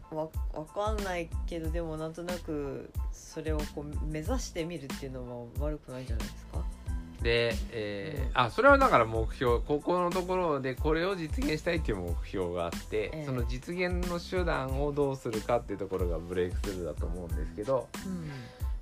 [0.10, 6.64] わわかんないけどでもなんとなくそれをこう目指してみるっていうのは悪くないんじゃないですか？
[7.22, 13.26] で、えーあそれはだから目標ここのところでこれを実現したいっていう目標があって、ええ。
[13.26, 18.30] その実現の手段をどうするかっていうところがブレイクスルーだと思うんですけど、うん。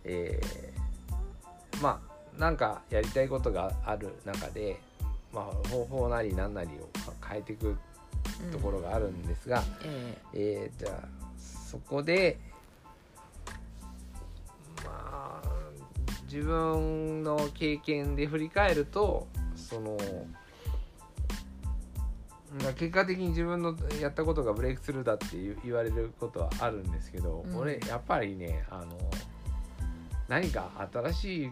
[0.04, 4.78] えーまあなんかやりたいことがある中で、
[5.34, 6.90] まあ、方法なり何なりを
[7.26, 7.78] 変えていく
[8.52, 10.18] ところがあるんですが、え。
[10.34, 12.38] えーじゃあそこで
[16.36, 19.98] 自分の経験で振り返るとその
[22.62, 27.58] まあ結果的に自分のやったことがブレイクスルーだって言言われることはあるんですけど、うん。
[27.58, 28.98] 俺やっぱりねあの
[30.28, 31.52] 何か新しい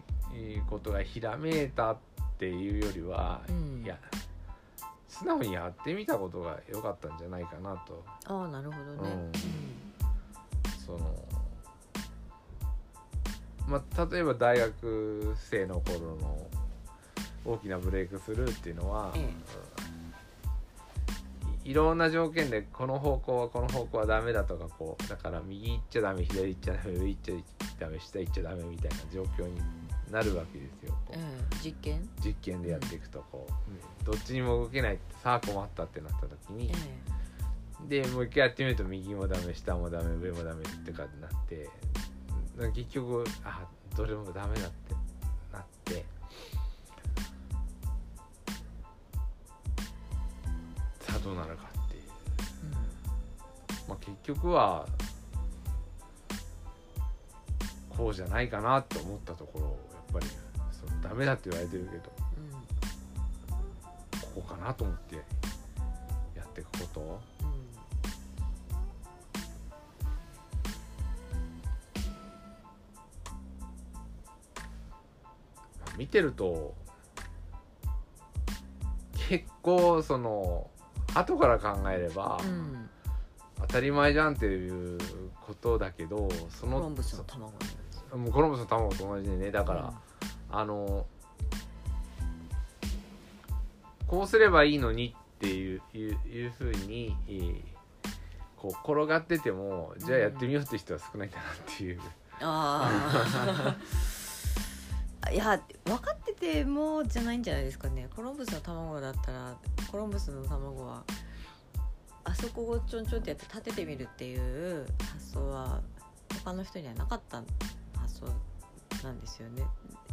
[0.69, 1.97] ことがひらめいたっ
[2.37, 3.83] ていうよりは、うん。
[3.85, 3.97] いや
[5.07, 8.03] 素直にやってみたことが良かったんじゃないかなと。
[8.25, 9.31] あなるほどね、うん。
[10.85, 11.15] その
[13.67, 16.47] まあ例えば大学生の頃の
[17.45, 19.27] 大きなブレイクスルーっていうのは、えうん
[21.65, 27.33] いいろんな条件でこの方向はこの方向はダメだとかこうだから右行っちゃダメ左行っちゃダメ上行っちゃ
[27.79, 29.61] ダメ下行っちゃダメみたいな状況に
[30.11, 30.93] なるわけですよ。
[31.05, 31.17] こう。
[31.17, 32.09] ええ実験？
[32.23, 36.69] 実験でやっていくとこう、どっちにも動けないってさあ困ったってなった時に、
[37.87, 42.02] えでもう一回やってみると右もダメ下もダメ上もダメってかになってな
[42.57, 44.93] 結局あどれもダメだって
[45.51, 46.05] なって。
[50.99, 52.03] さあどうなるかっていう、
[53.87, 54.87] まあ、結局は
[57.89, 60.27] こうじゃないかなって思ったところやっぱり
[60.71, 62.51] そのダメだって言われてるけどうんうん。
[64.35, 65.21] ここかなと思ってや
[66.43, 67.32] っていくこと
[75.97, 76.73] 見てると
[79.29, 80.69] 結構その
[81.13, 82.89] 後から考えればうん。
[83.61, 84.99] 当たり前じゃんっていう
[85.45, 87.53] ことだけどそのコロンブスの卵
[88.17, 89.51] もうコロンブスの卵と同じでね。
[89.51, 89.93] だから、
[90.51, 91.05] あの
[94.05, 97.73] こうすればいいのにっていういういうふうに、えー
[98.63, 101.45] こう転がっててもじゃあやってみようって人は少ないんだなっ
[101.77, 101.99] ていう、
[102.39, 102.89] あ
[103.59, 103.75] あ
[105.31, 109.55] いや分かっててもじゃないんじゃないですかねコロンブスの卵だったら
[109.91, 111.03] コロンブスの卵は
[112.23, 115.81] あそこをちょんちょんってやって立ててみるっていう発想は
[116.43, 117.43] 他の人にはなかった
[117.99, 118.25] 発想
[119.03, 119.63] なんですよね。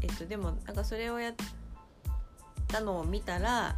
[0.02, 1.34] えっとでもなんかそれをやっ
[2.68, 3.76] たのを見たら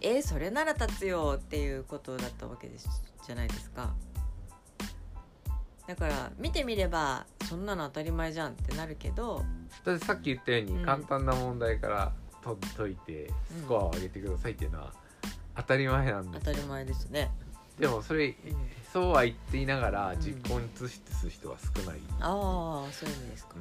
[0.00, 2.88] えそれなら立つよっていうことだったわけです
[3.26, 3.94] じゃないですか。
[5.88, 9.42] だから見てみればそんなの当たり前じゃんってなるけど
[9.86, 10.84] だってさっき言ったようにうん。
[10.84, 12.12] 簡単な問題から
[12.44, 14.92] と解いてスコアを上げてくださいっていうのは
[15.56, 16.44] 当たり前なんです。
[16.44, 17.30] 当たり前ですね。
[17.80, 18.34] でもそれ
[18.92, 20.20] そうは言っていながらうん。
[20.20, 23.54] 実行に移す人は少ない、ああそういう意味ですか。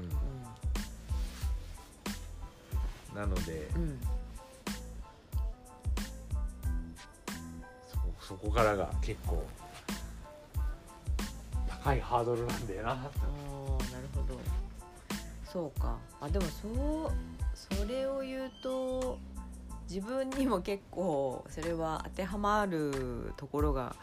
[3.16, 4.00] なので、うん、うん。
[7.90, 9.46] そこそこからが結構
[11.88, 12.89] 高いハードルなんだよな。
[12.89, 13.10] ああなる
[14.13, 14.38] ほど。
[15.45, 15.97] そうか。
[16.19, 17.12] あでもそう
[17.56, 19.17] それを言うと
[19.89, 23.95] 自分にも結構それは当てはまるところが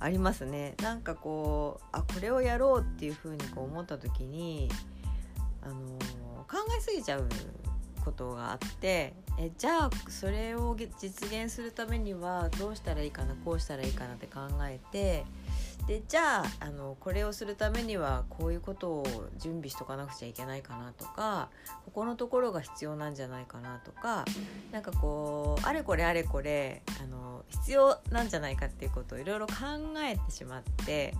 [0.00, 0.74] ありますね。
[0.82, 4.70] なんかこうあこれをやろうっていうふうにこう思った時に
[5.60, 5.74] あの
[6.48, 7.28] 考えすぎちゃう
[8.02, 15.24] ことがあってえじゃあそれを実現するためにはどうしたらいいかなこうしたらいいかなって考えて
[15.86, 19.04] でじゃああのこれをするためにはこういうことを
[19.36, 21.48] 準備しとかなくちゃいけないかなとか
[21.84, 24.24] ここのところが必要なんじゃないかなとか
[24.70, 29.54] なんかこうあれこれあれこれあの必要なんじゃないかっていうことをいろいろ考
[29.98, 31.14] えてしまって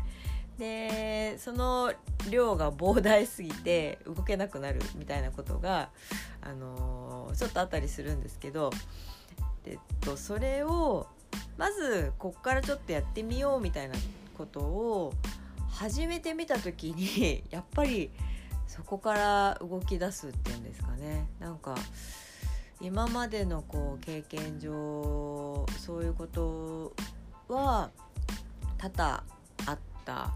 [0.59, 1.93] でその
[2.31, 5.89] 量が膨大すぎて動けなくなるみたいなことが、
[6.43, 8.71] あのちょっとあったりするんですけど、
[9.65, 11.07] えっと、それを
[11.57, 13.95] まずこっからちょっとやってみようみたいな
[14.43, 15.13] ことを
[15.71, 18.11] 始めてみた時に やっぱり
[18.67, 21.29] そこから動き出すっていうんですかね。
[21.39, 21.77] なんか
[22.81, 26.93] 今までのこう経験上そういうこと
[27.49, 27.91] は
[28.79, 29.25] 多々
[29.67, 30.33] あった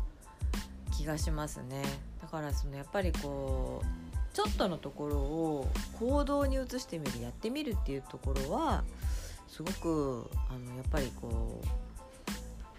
[0.96, 1.82] 気がしますね。
[2.22, 8.84] だからそのやっぱりこうちょっとのところを行動に移してみるやってみるっていうところは
[9.48, 11.85] すごくあのやっぱりこう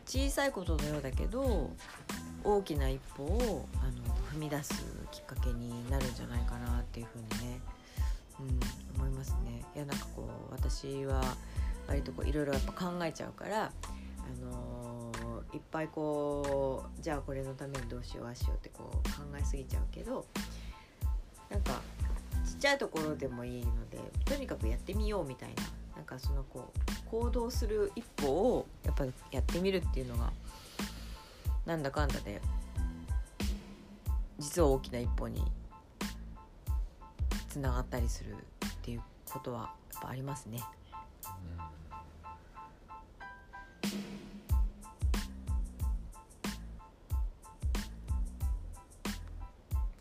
[0.08, 1.70] 小さいことのようだけど
[2.43, 4.74] 大きな一歩をあの踏み出す
[5.12, 7.60] きっかけになるんじゃないかなっていうふうにね、
[8.39, 9.64] うん、思いますね。
[9.76, 11.22] いやなんかこう私は
[11.88, 13.72] 割といろいろやっぱ考えちゃうから、あ
[14.45, 15.18] のー
[15.53, 20.26] いっぱいこうじゃあこれのためにどうしようああしようってこう考えすぎちゃうけど
[21.49, 21.82] なんか
[22.45, 25.64] ちっちゃいところでもいいのでとにかくやってみようみたいな
[25.98, 30.32] なんかそのこう行動する一歩をやっぱりやってみるっていうのが
[31.66, 32.39] なんだかんだで
[34.38, 35.43] 実は大きな一歩に
[37.50, 38.36] つながったりするっ
[38.84, 40.62] ていうことはやっぱありますね。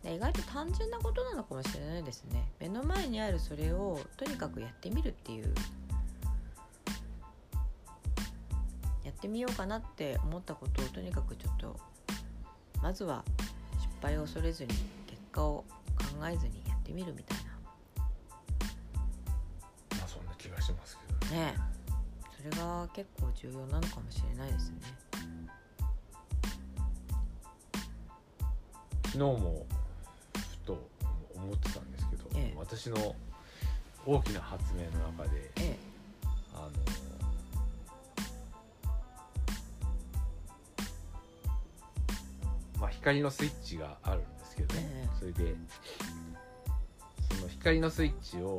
[0.04, 5.52] 意外と単純なことなのかもしれないですね目の前にあるそれをとにかくやってみるっていう
[9.16, 11.76] ってみようかなって思ったことをとにかくちょっと
[12.82, 13.24] まずは
[13.78, 14.68] 失敗を恐れずに
[15.06, 15.64] 結果を
[15.96, 17.38] 考えずにやってみるみたい
[19.98, 21.54] まあそんな気がしますけどね。
[22.36, 24.76] それが結構重要なのかもしれないですね。
[29.06, 29.66] 昨日も
[30.34, 30.88] ふと
[31.34, 32.54] 思ってたんですけど、ええ。
[32.56, 33.16] 私の
[34.04, 35.85] 大きな発明の中でえあ
[43.06, 45.18] 光のスイッチがあるんですけどね、ええ。
[45.20, 45.54] それで
[47.36, 48.58] その光のスイッチを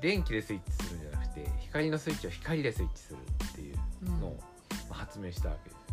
[0.00, 3.18] 電気でスイッチするんじゃなくて光のスイッチを光でスイッチする
[3.50, 3.76] っていう
[4.06, 4.20] うん。
[4.20, 4.40] のを、
[4.90, 5.84] まあ発明したわけです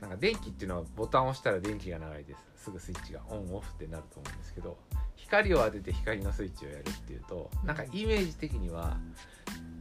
[0.00, 4.76] なんか電気っていうのはボタンを押したら電気が流れてすぐスイッチがオンオフってなると思うんですけど
[5.16, 8.98] 光を当てて光のスイッチをやるっていうとなんかイメージ的には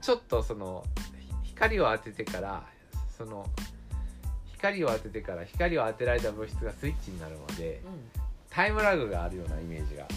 [0.02, 0.84] ちょっとその
[1.44, 2.66] ひ光を当ててから
[3.16, 3.46] その
[4.72, 8.22] 光を当ててから光を当てられた物質がスイッチになるまでうん。
[8.50, 10.08] タイムラグがあるようなイメージが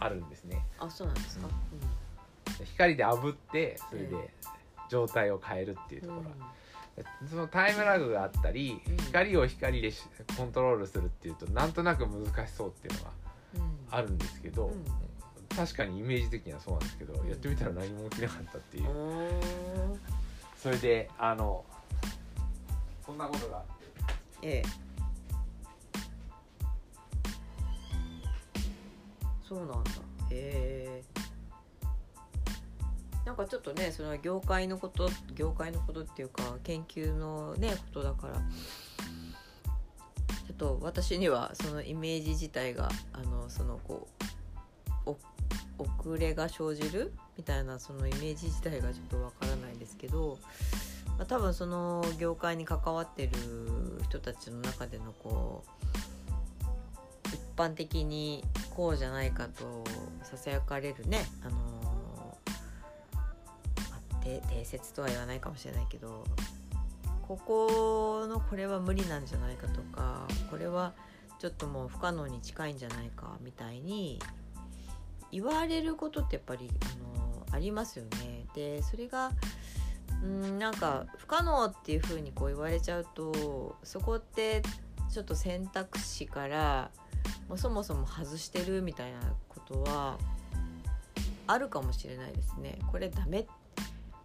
[0.00, 0.64] あるんですね。
[0.78, 1.48] あそうなんですか、
[2.64, 4.30] 光で炙ってそれえで
[4.88, 6.34] 状態を変えるっていううんとこ
[6.98, 8.96] ろ、そのタイムラグがあったり、うん。
[8.96, 10.02] 光を光でし
[10.36, 13.10] コントロールするっていうとなんとなく難しそうっていうのが
[13.54, 13.78] うん。
[13.90, 14.84] あるんですけど、うん。
[15.54, 18.84] 確かにイメージ的にはそうなんですけど、やってみたら何も起きなかったっていう、
[20.60, 21.64] それであの
[23.06, 23.62] そんなことが
[24.42, 24.90] ええ。
[29.42, 29.90] そうなんだ。
[30.30, 31.02] へえ。
[33.24, 44.08] なんかちょっとねその業界のこと業界のことっていうか研究のねことだからちょっと私にはそのイメージ自体があのそのこ
[45.06, 45.16] う
[45.78, 50.38] 遅れが生じるみたいなそのイメージ自体がちょっとわからないですけど、
[51.18, 53.30] まあ、多分その業界に関わってる
[54.04, 59.84] 人たちの中でのこう一般的にこうじゃないかと
[60.22, 62.38] ささやかれるねあの
[63.90, 66.24] まあて定説とは言わないかもしれないけど
[67.26, 70.92] ここのこれは無理なんじゃないかとかこれは
[71.38, 74.18] ちょっともう不可能に近いんじゃないかみたいに
[75.32, 78.46] 言われることってやっぱりあのありますよね。
[78.54, 79.32] でそれが
[80.22, 84.62] うんなんか不可能っていうふうにこう言われちゃうとそこって
[85.10, 86.90] ちょっと選択肢から
[87.48, 89.18] もそもそも外してるみたいな
[89.48, 90.18] ことは
[91.46, 92.78] あるかもしれないですね。
[92.92, 93.46] これダメ。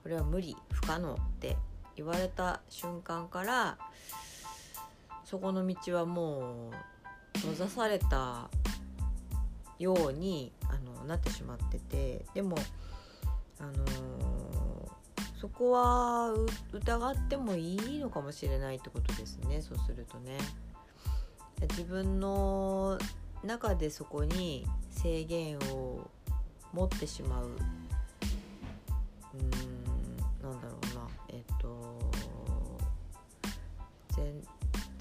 [0.03, 0.55] これは無理。
[0.71, 1.57] 不可能って
[1.95, 3.77] 言われた瞬間から
[5.23, 8.49] そこの道はもう閉ざされた
[9.79, 12.25] ようにあのなってしまってて。
[12.35, 12.57] でも、
[13.59, 14.24] あのー
[15.39, 16.33] そこは
[16.71, 19.61] 疑ってもいいのかもしれないってことですね。
[19.61, 20.37] そうするとね。
[21.69, 22.97] 自分の
[23.43, 26.09] 中でそこに制限を
[26.73, 27.47] 持ってしまう。
[27.47, 29.51] うーん
[30.41, 31.07] なんだろうな。
[31.29, 32.11] えっと
[34.15, 34.25] 前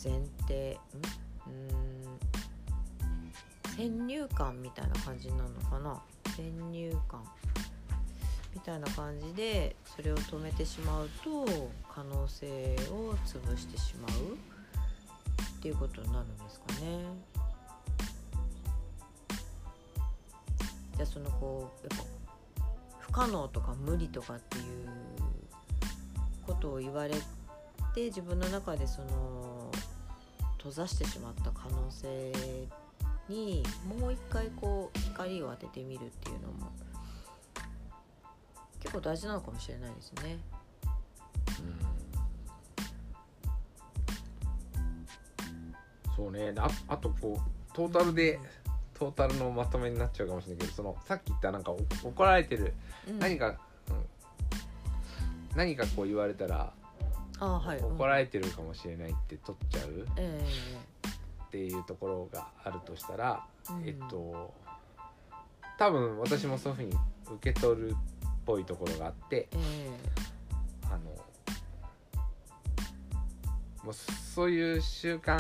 [0.03, 0.75] 前提？
[0.75, 0.79] ん
[1.47, 1.51] う
[3.67, 3.75] ん。
[3.77, 6.03] 先入観みたいな感じなのかな。
[6.37, 7.25] 先入観。
[8.65, 11.47] たいな感じでそれを止めてしまうと
[11.89, 12.47] 可能性
[12.91, 14.11] を潰してしまう
[15.59, 17.35] っていうことになるんですかね。
[20.97, 22.05] たそのこうやっぱ
[23.01, 24.65] 不可能とか無理とかっていう
[26.47, 27.15] ことを言われ
[27.95, 29.71] て自分の中でその
[30.59, 32.33] 閉ざしてしまった可能性
[33.29, 33.63] に
[34.01, 36.73] もう一回こう光を当ててみるっていうのも
[38.85, 40.39] 結構大事なのかもしれないですね。
[46.15, 46.53] そうね。
[46.59, 48.39] ああとこうトータルで
[48.93, 52.75] トータルのまとめになっちゃうかもしれないけどそのさっき言ったなんかお怒られてる、
[53.09, 53.19] うん。
[53.19, 53.57] 何か、うん。
[55.57, 56.71] 何かこう言われたら、
[57.41, 57.97] あはい、うん。
[57.97, 60.47] 怒られてるかもしれないって取っちゃうえ
[61.47, 63.89] っていうところがあるとしたら、うん。
[63.89, 64.53] えっと
[65.79, 66.97] 多分私もそういうふうに
[67.37, 68.14] 受け取るっ
[68.45, 69.91] ぽいところがあってええ。
[70.87, 70.99] あの
[73.85, 75.39] もうそういう習慣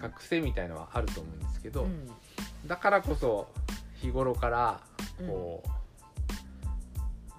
[0.00, 2.10] か癖みたいのはあると思うんですけど、えうん。
[2.66, 3.48] だからこそ
[3.94, 4.80] 日頃から
[5.26, 5.68] こう、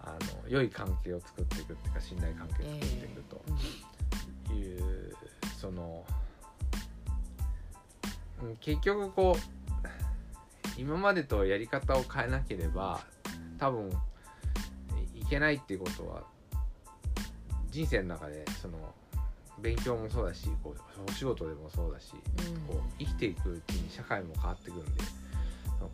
[0.01, 4.77] あの良い関係を作っていくっていうか信頼関係を作っていくとい
[5.09, 5.15] う、
[5.59, 6.05] その、
[8.41, 9.53] うん結局こう
[10.77, 13.01] 今までとやり方を変えなければ
[13.63, 13.89] 多分
[15.15, 16.23] いけないっていうことは
[17.71, 18.73] 人生の中でその
[19.61, 22.61] 勉強もそうだしこうお仕事でもそうだしうん。
[22.67, 25.03] こう生きていくうちに社会も変わってくるんで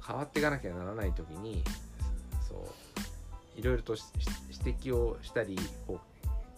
[0.05, 1.63] 変わっていかなきゃならない時に
[2.47, 3.95] そういろいろと
[4.63, 5.55] 指摘をしたり
[5.85, 5.99] こ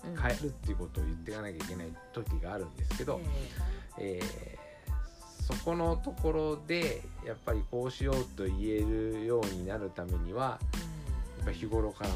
[0.05, 0.15] ううん。
[0.15, 3.19] 変えるっていうことを言っていかなきゃいけない時があるんですけど、
[3.99, 4.61] えー
[5.41, 10.59] そこのところでやっぱりこうしようと言えるようになるためには
[11.43, 12.15] ぱり日頃からの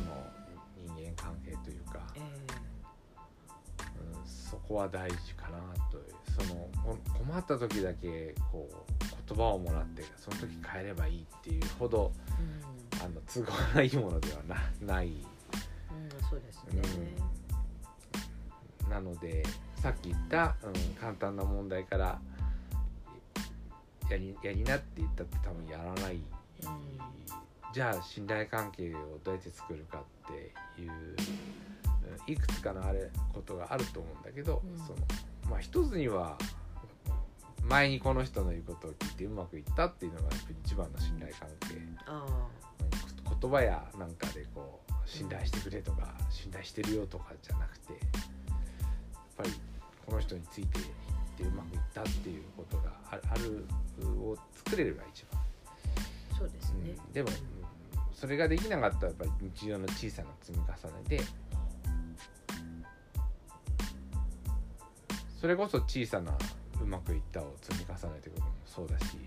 [0.85, 2.25] 人間関係というか、えうん
[4.25, 5.57] そこは大事かな
[5.91, 13.05] というそのこ困った時だけこう言葉をもらってその時変えればいいっていうほどえうん。
[13.05, 14.55] あの都合がいいものではな
[14.95, 15.07] ない。
[15.07, 15.15] うん
[16.29, 16.81] そうですね。
[18.89, 19.43] なので
[19.77, 22.19] さっき言った、うん、簡単な問題から
[24.09, 26.19] やりやりなって言ったって多分やらない、
[27.75, 34.77] じゃあ信頼関係をどうやって作るかっていううんいくつかのあれことがあると思うんだけど、うん。
[34.77, 34.99] その
[35.49, 36.37] まあ一つには
[37.67, 40.29] 前にこの人の言うことを聞いてうまくいったっていうのが
[40.63, 41.75] 一番の信頼関係。
[42.05, 48.01] あうん言葉やなんかでこう信頼してくれとか信頼してるよとかじゃなくてやっ
[49.35, 49.49] ぱり
[50.05, 50.85] この人についていっ
[51.35, 53.65] てうまくいったっていうことがあある
[54.17, 56.95] を作れれば一番、あそうですね。
[57.05, 57.11] うん。
[57.11, 57.64] でも、うん
[58.15, 61.21] それができなかったらやっぱり日常の小さな積み重ねで
[65.39, 66.31] それこそ小さな
[66.81, 69.17] うまくいったを積み重ねていくこともそうだし、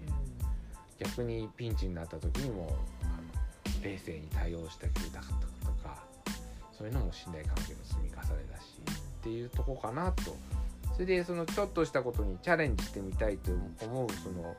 [0.99, 5.29] 逆にピンチになった時にもあの冷静に対応してくれたかっ
[5.61, 6.03] たとか
[6.77, 10.37] そういうのも信頼関係の積み重ねだしっていうとこかなと。
[10.95, 13.53] それでそのちょっとしたことにチャレンジしてみたいと
[13.87, 14.57] 思うその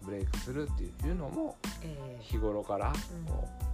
[0.00, 2.22] ブレイクするっていうのもええ。
[2.22, 2.94] 日頃から
[3.26, 3.71] こう失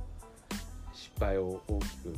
[1.18, 2.14] 敗を大きく、うん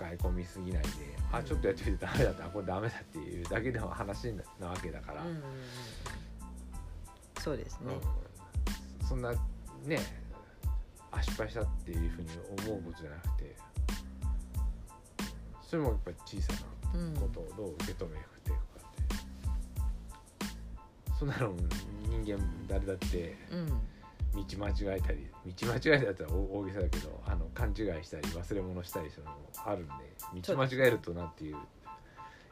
[0.00, 0.88] 抱え込みすぎないで
[1.30, 2.46] あちょっとやってみてダメだった。
[2.46, 5.20] あこれダメだっていうだけでは話なわけだから。
[5.20, 5.42] うんうんうん
[7.38, 7.94] そうですね。
[9.00, 9.32] うん、そんな
[9.84, 9.98] ね
[11.10, 12.28] あ失敗したっていうふうに
[12.66, 13.56] 思うことじゃなくて
[15.62, 16.52] それもやっぱり小さ
[16.94, 18.60] なうんことをどう受け止めていくか。
[18.78, 18.92] っ
[21.08, 21.54] て、そんなの
[22.08, 23.80] 人間誰だってうん
[24.34, 27.74] 道間違えたり道間違えだったら大大げさだけどあの勘違い
[28.04, 29.92] したり忘れ物したりするのもあるんで
[30.48, 31.56] 道間違えるとなんていう、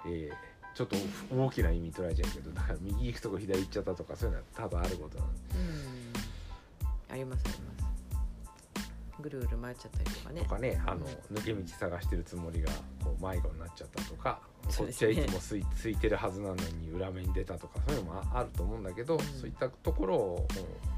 [0.07, 0.97] えーちょっと
[1.35, 5.41] 大きな意味捉えちゃうけどだから右行くとこ左行っちゃったとかそういうのは多々あることなんで。
[7.09, 7.15] うん。
[7.15, 9.21] ありますあります。
[9.21, 10.41] ぐるぐる回っちゃったりとかね。
[10.43, 10.49] と。
[10.49, 12.71] かねあの抜け道探してるつもりが
[13.03, 14.41] こう迷子になっちゃったとか、
[14.77, 19.21] こっちはいつもすいついてるはずなのに裏目に出たとかそういうのもああると思うんだけど、うん。
[19.21, 20.98] そういったところをうん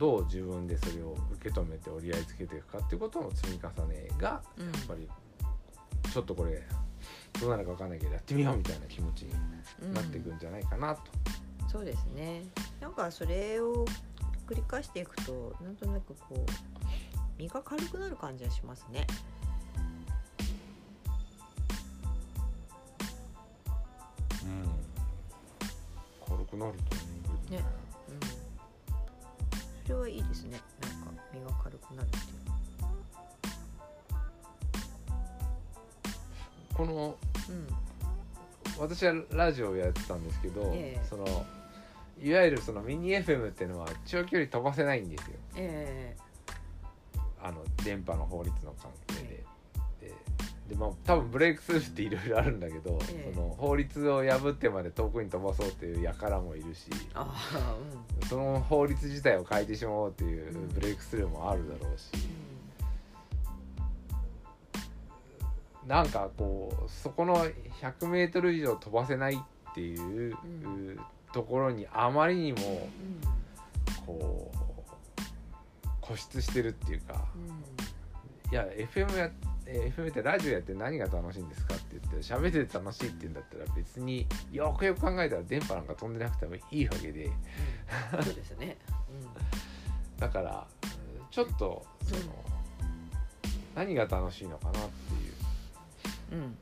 [0.00, 4.68] どう自分でそれを受け止めて折り合いつけていくかっていうことの積み重ねがやうん。
[4.70, 5.06] っぱり
[6.10, 6.62] ちょっとこれ
[7.38, 11.02] どうなるか分かんないけどやってみようみたいな気持ちになっていくんじゃないかなと。
[11.70, 12.42] そうですね。
[12.80, 13.84] なんかそれを
[14.48, 16.46] 繰り返していくとなんとなくこう
[17.38, 19.06] 身が軽くなる感じがしますね。
[26.26, 27.64] 軽くなると思うけどね
[29.90, 30.60] うんそれはいいですね。
[30.82, 32.50] なんか身が軽くなるっていう
[36.74, 37.16] この
[37.48, 37.66] うん
[38.78, 41.06] 私はラジオをやってたんですけど、ええ。
[41.06, 41.26] その
[42.22, 45.36] いわゆるそのミニ FM っていうのは長距離飛ばせないんですよ。
[45.56, 46.16] え
[47.42, 49.28] あの電波の法律の関係で。
[49.28, 49.44] で
[50.70, 53.32] でまあ多分ブレイクスルーっていろいろあるんだけど、ええ。
[53.34, 57.34] その法律を破ってまで遠くに飛ばそうっていう輩もいるしえあ
[58.22, 60.68] あその法律自体を変えてしまおうっていううん。
[60.68, 62.10] ブレイクスルーもあるだろうし、
[65.82, 65.88] うん。
[65.88, 67.44] なんかこうそこの
[67.82, 71.00] 100m 以上飛ばせないっていう、うん。
[71.32, 74.06] ところにあまりにもうん。
[74.06, 74.56] こう
[76.00, 77.89] 固執してるっていうかうん
[78.50, 79.30] いや FM や
[79.66, 87.26] えー FM ってラジオやって何が楽しいんですかって言って喋ってて楽しいって言うんだったら別によくよく考えたら電波なんか飛んでなくてもいいわけで。
[87.26, 87.32] うん。
[88.24, 88.76] そうですね。
[90.18, 90.66] だから
[91.30, 92.22] ちょっとその、
[93.74, 96.40] 何が楽しいのかなっていう。
[96.40, 96.44] うん。
[96.44, 96.58] うん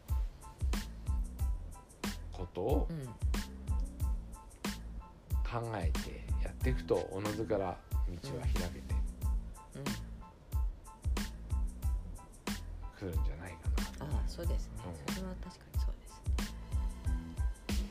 [2.38, 3.04] ことをうん
[5.50, 7.76] 考えてやっていくとおのずから
[8.22, 8.94] 道は開けて
[12.98, 13.68] くるんじゃないか
[14.00, 14.16] な。
[14.16, 14.72] ああそうですね。
[14.86, 15.14] うん。
[15.14, 16.20] それは確かにそうです。
[17.76, 17.84] ね。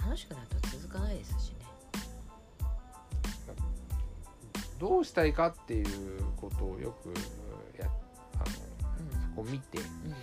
[0.00, 1.56] 楽しくなると続かないですしね。
[4.78, 7.12] どうしたいかっていうことをよく
[7.80, 7.88] や
[8.34, 8.52] あのそ
[9.36, 9.78] こ見て。
[9.78, 10.14] うん。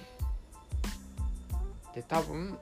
[1.93, 2.57] で多分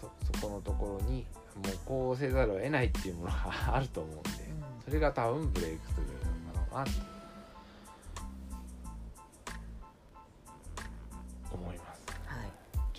[0.00, 1.26] そそこのところに
[1.56, 4.28] もうこうせざるを得ないっていうものがあると思うんで。
[4.28, 4.34] うん。
[4.84, 7.17] それが多分ブレイクスルーなんだろうなと思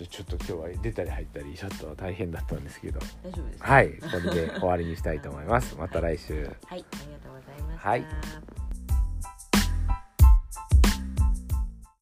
[0.06, 3.72] ちょっと今日は出たり入ったりちょっと大変だったんですけど大丈夫ですか？
[3.72, 3.94] はいこ
[4.28, 7.88] れで終わりにしたいと思いますまた来週はいありがとうございました。
[7.90, 8.06] はい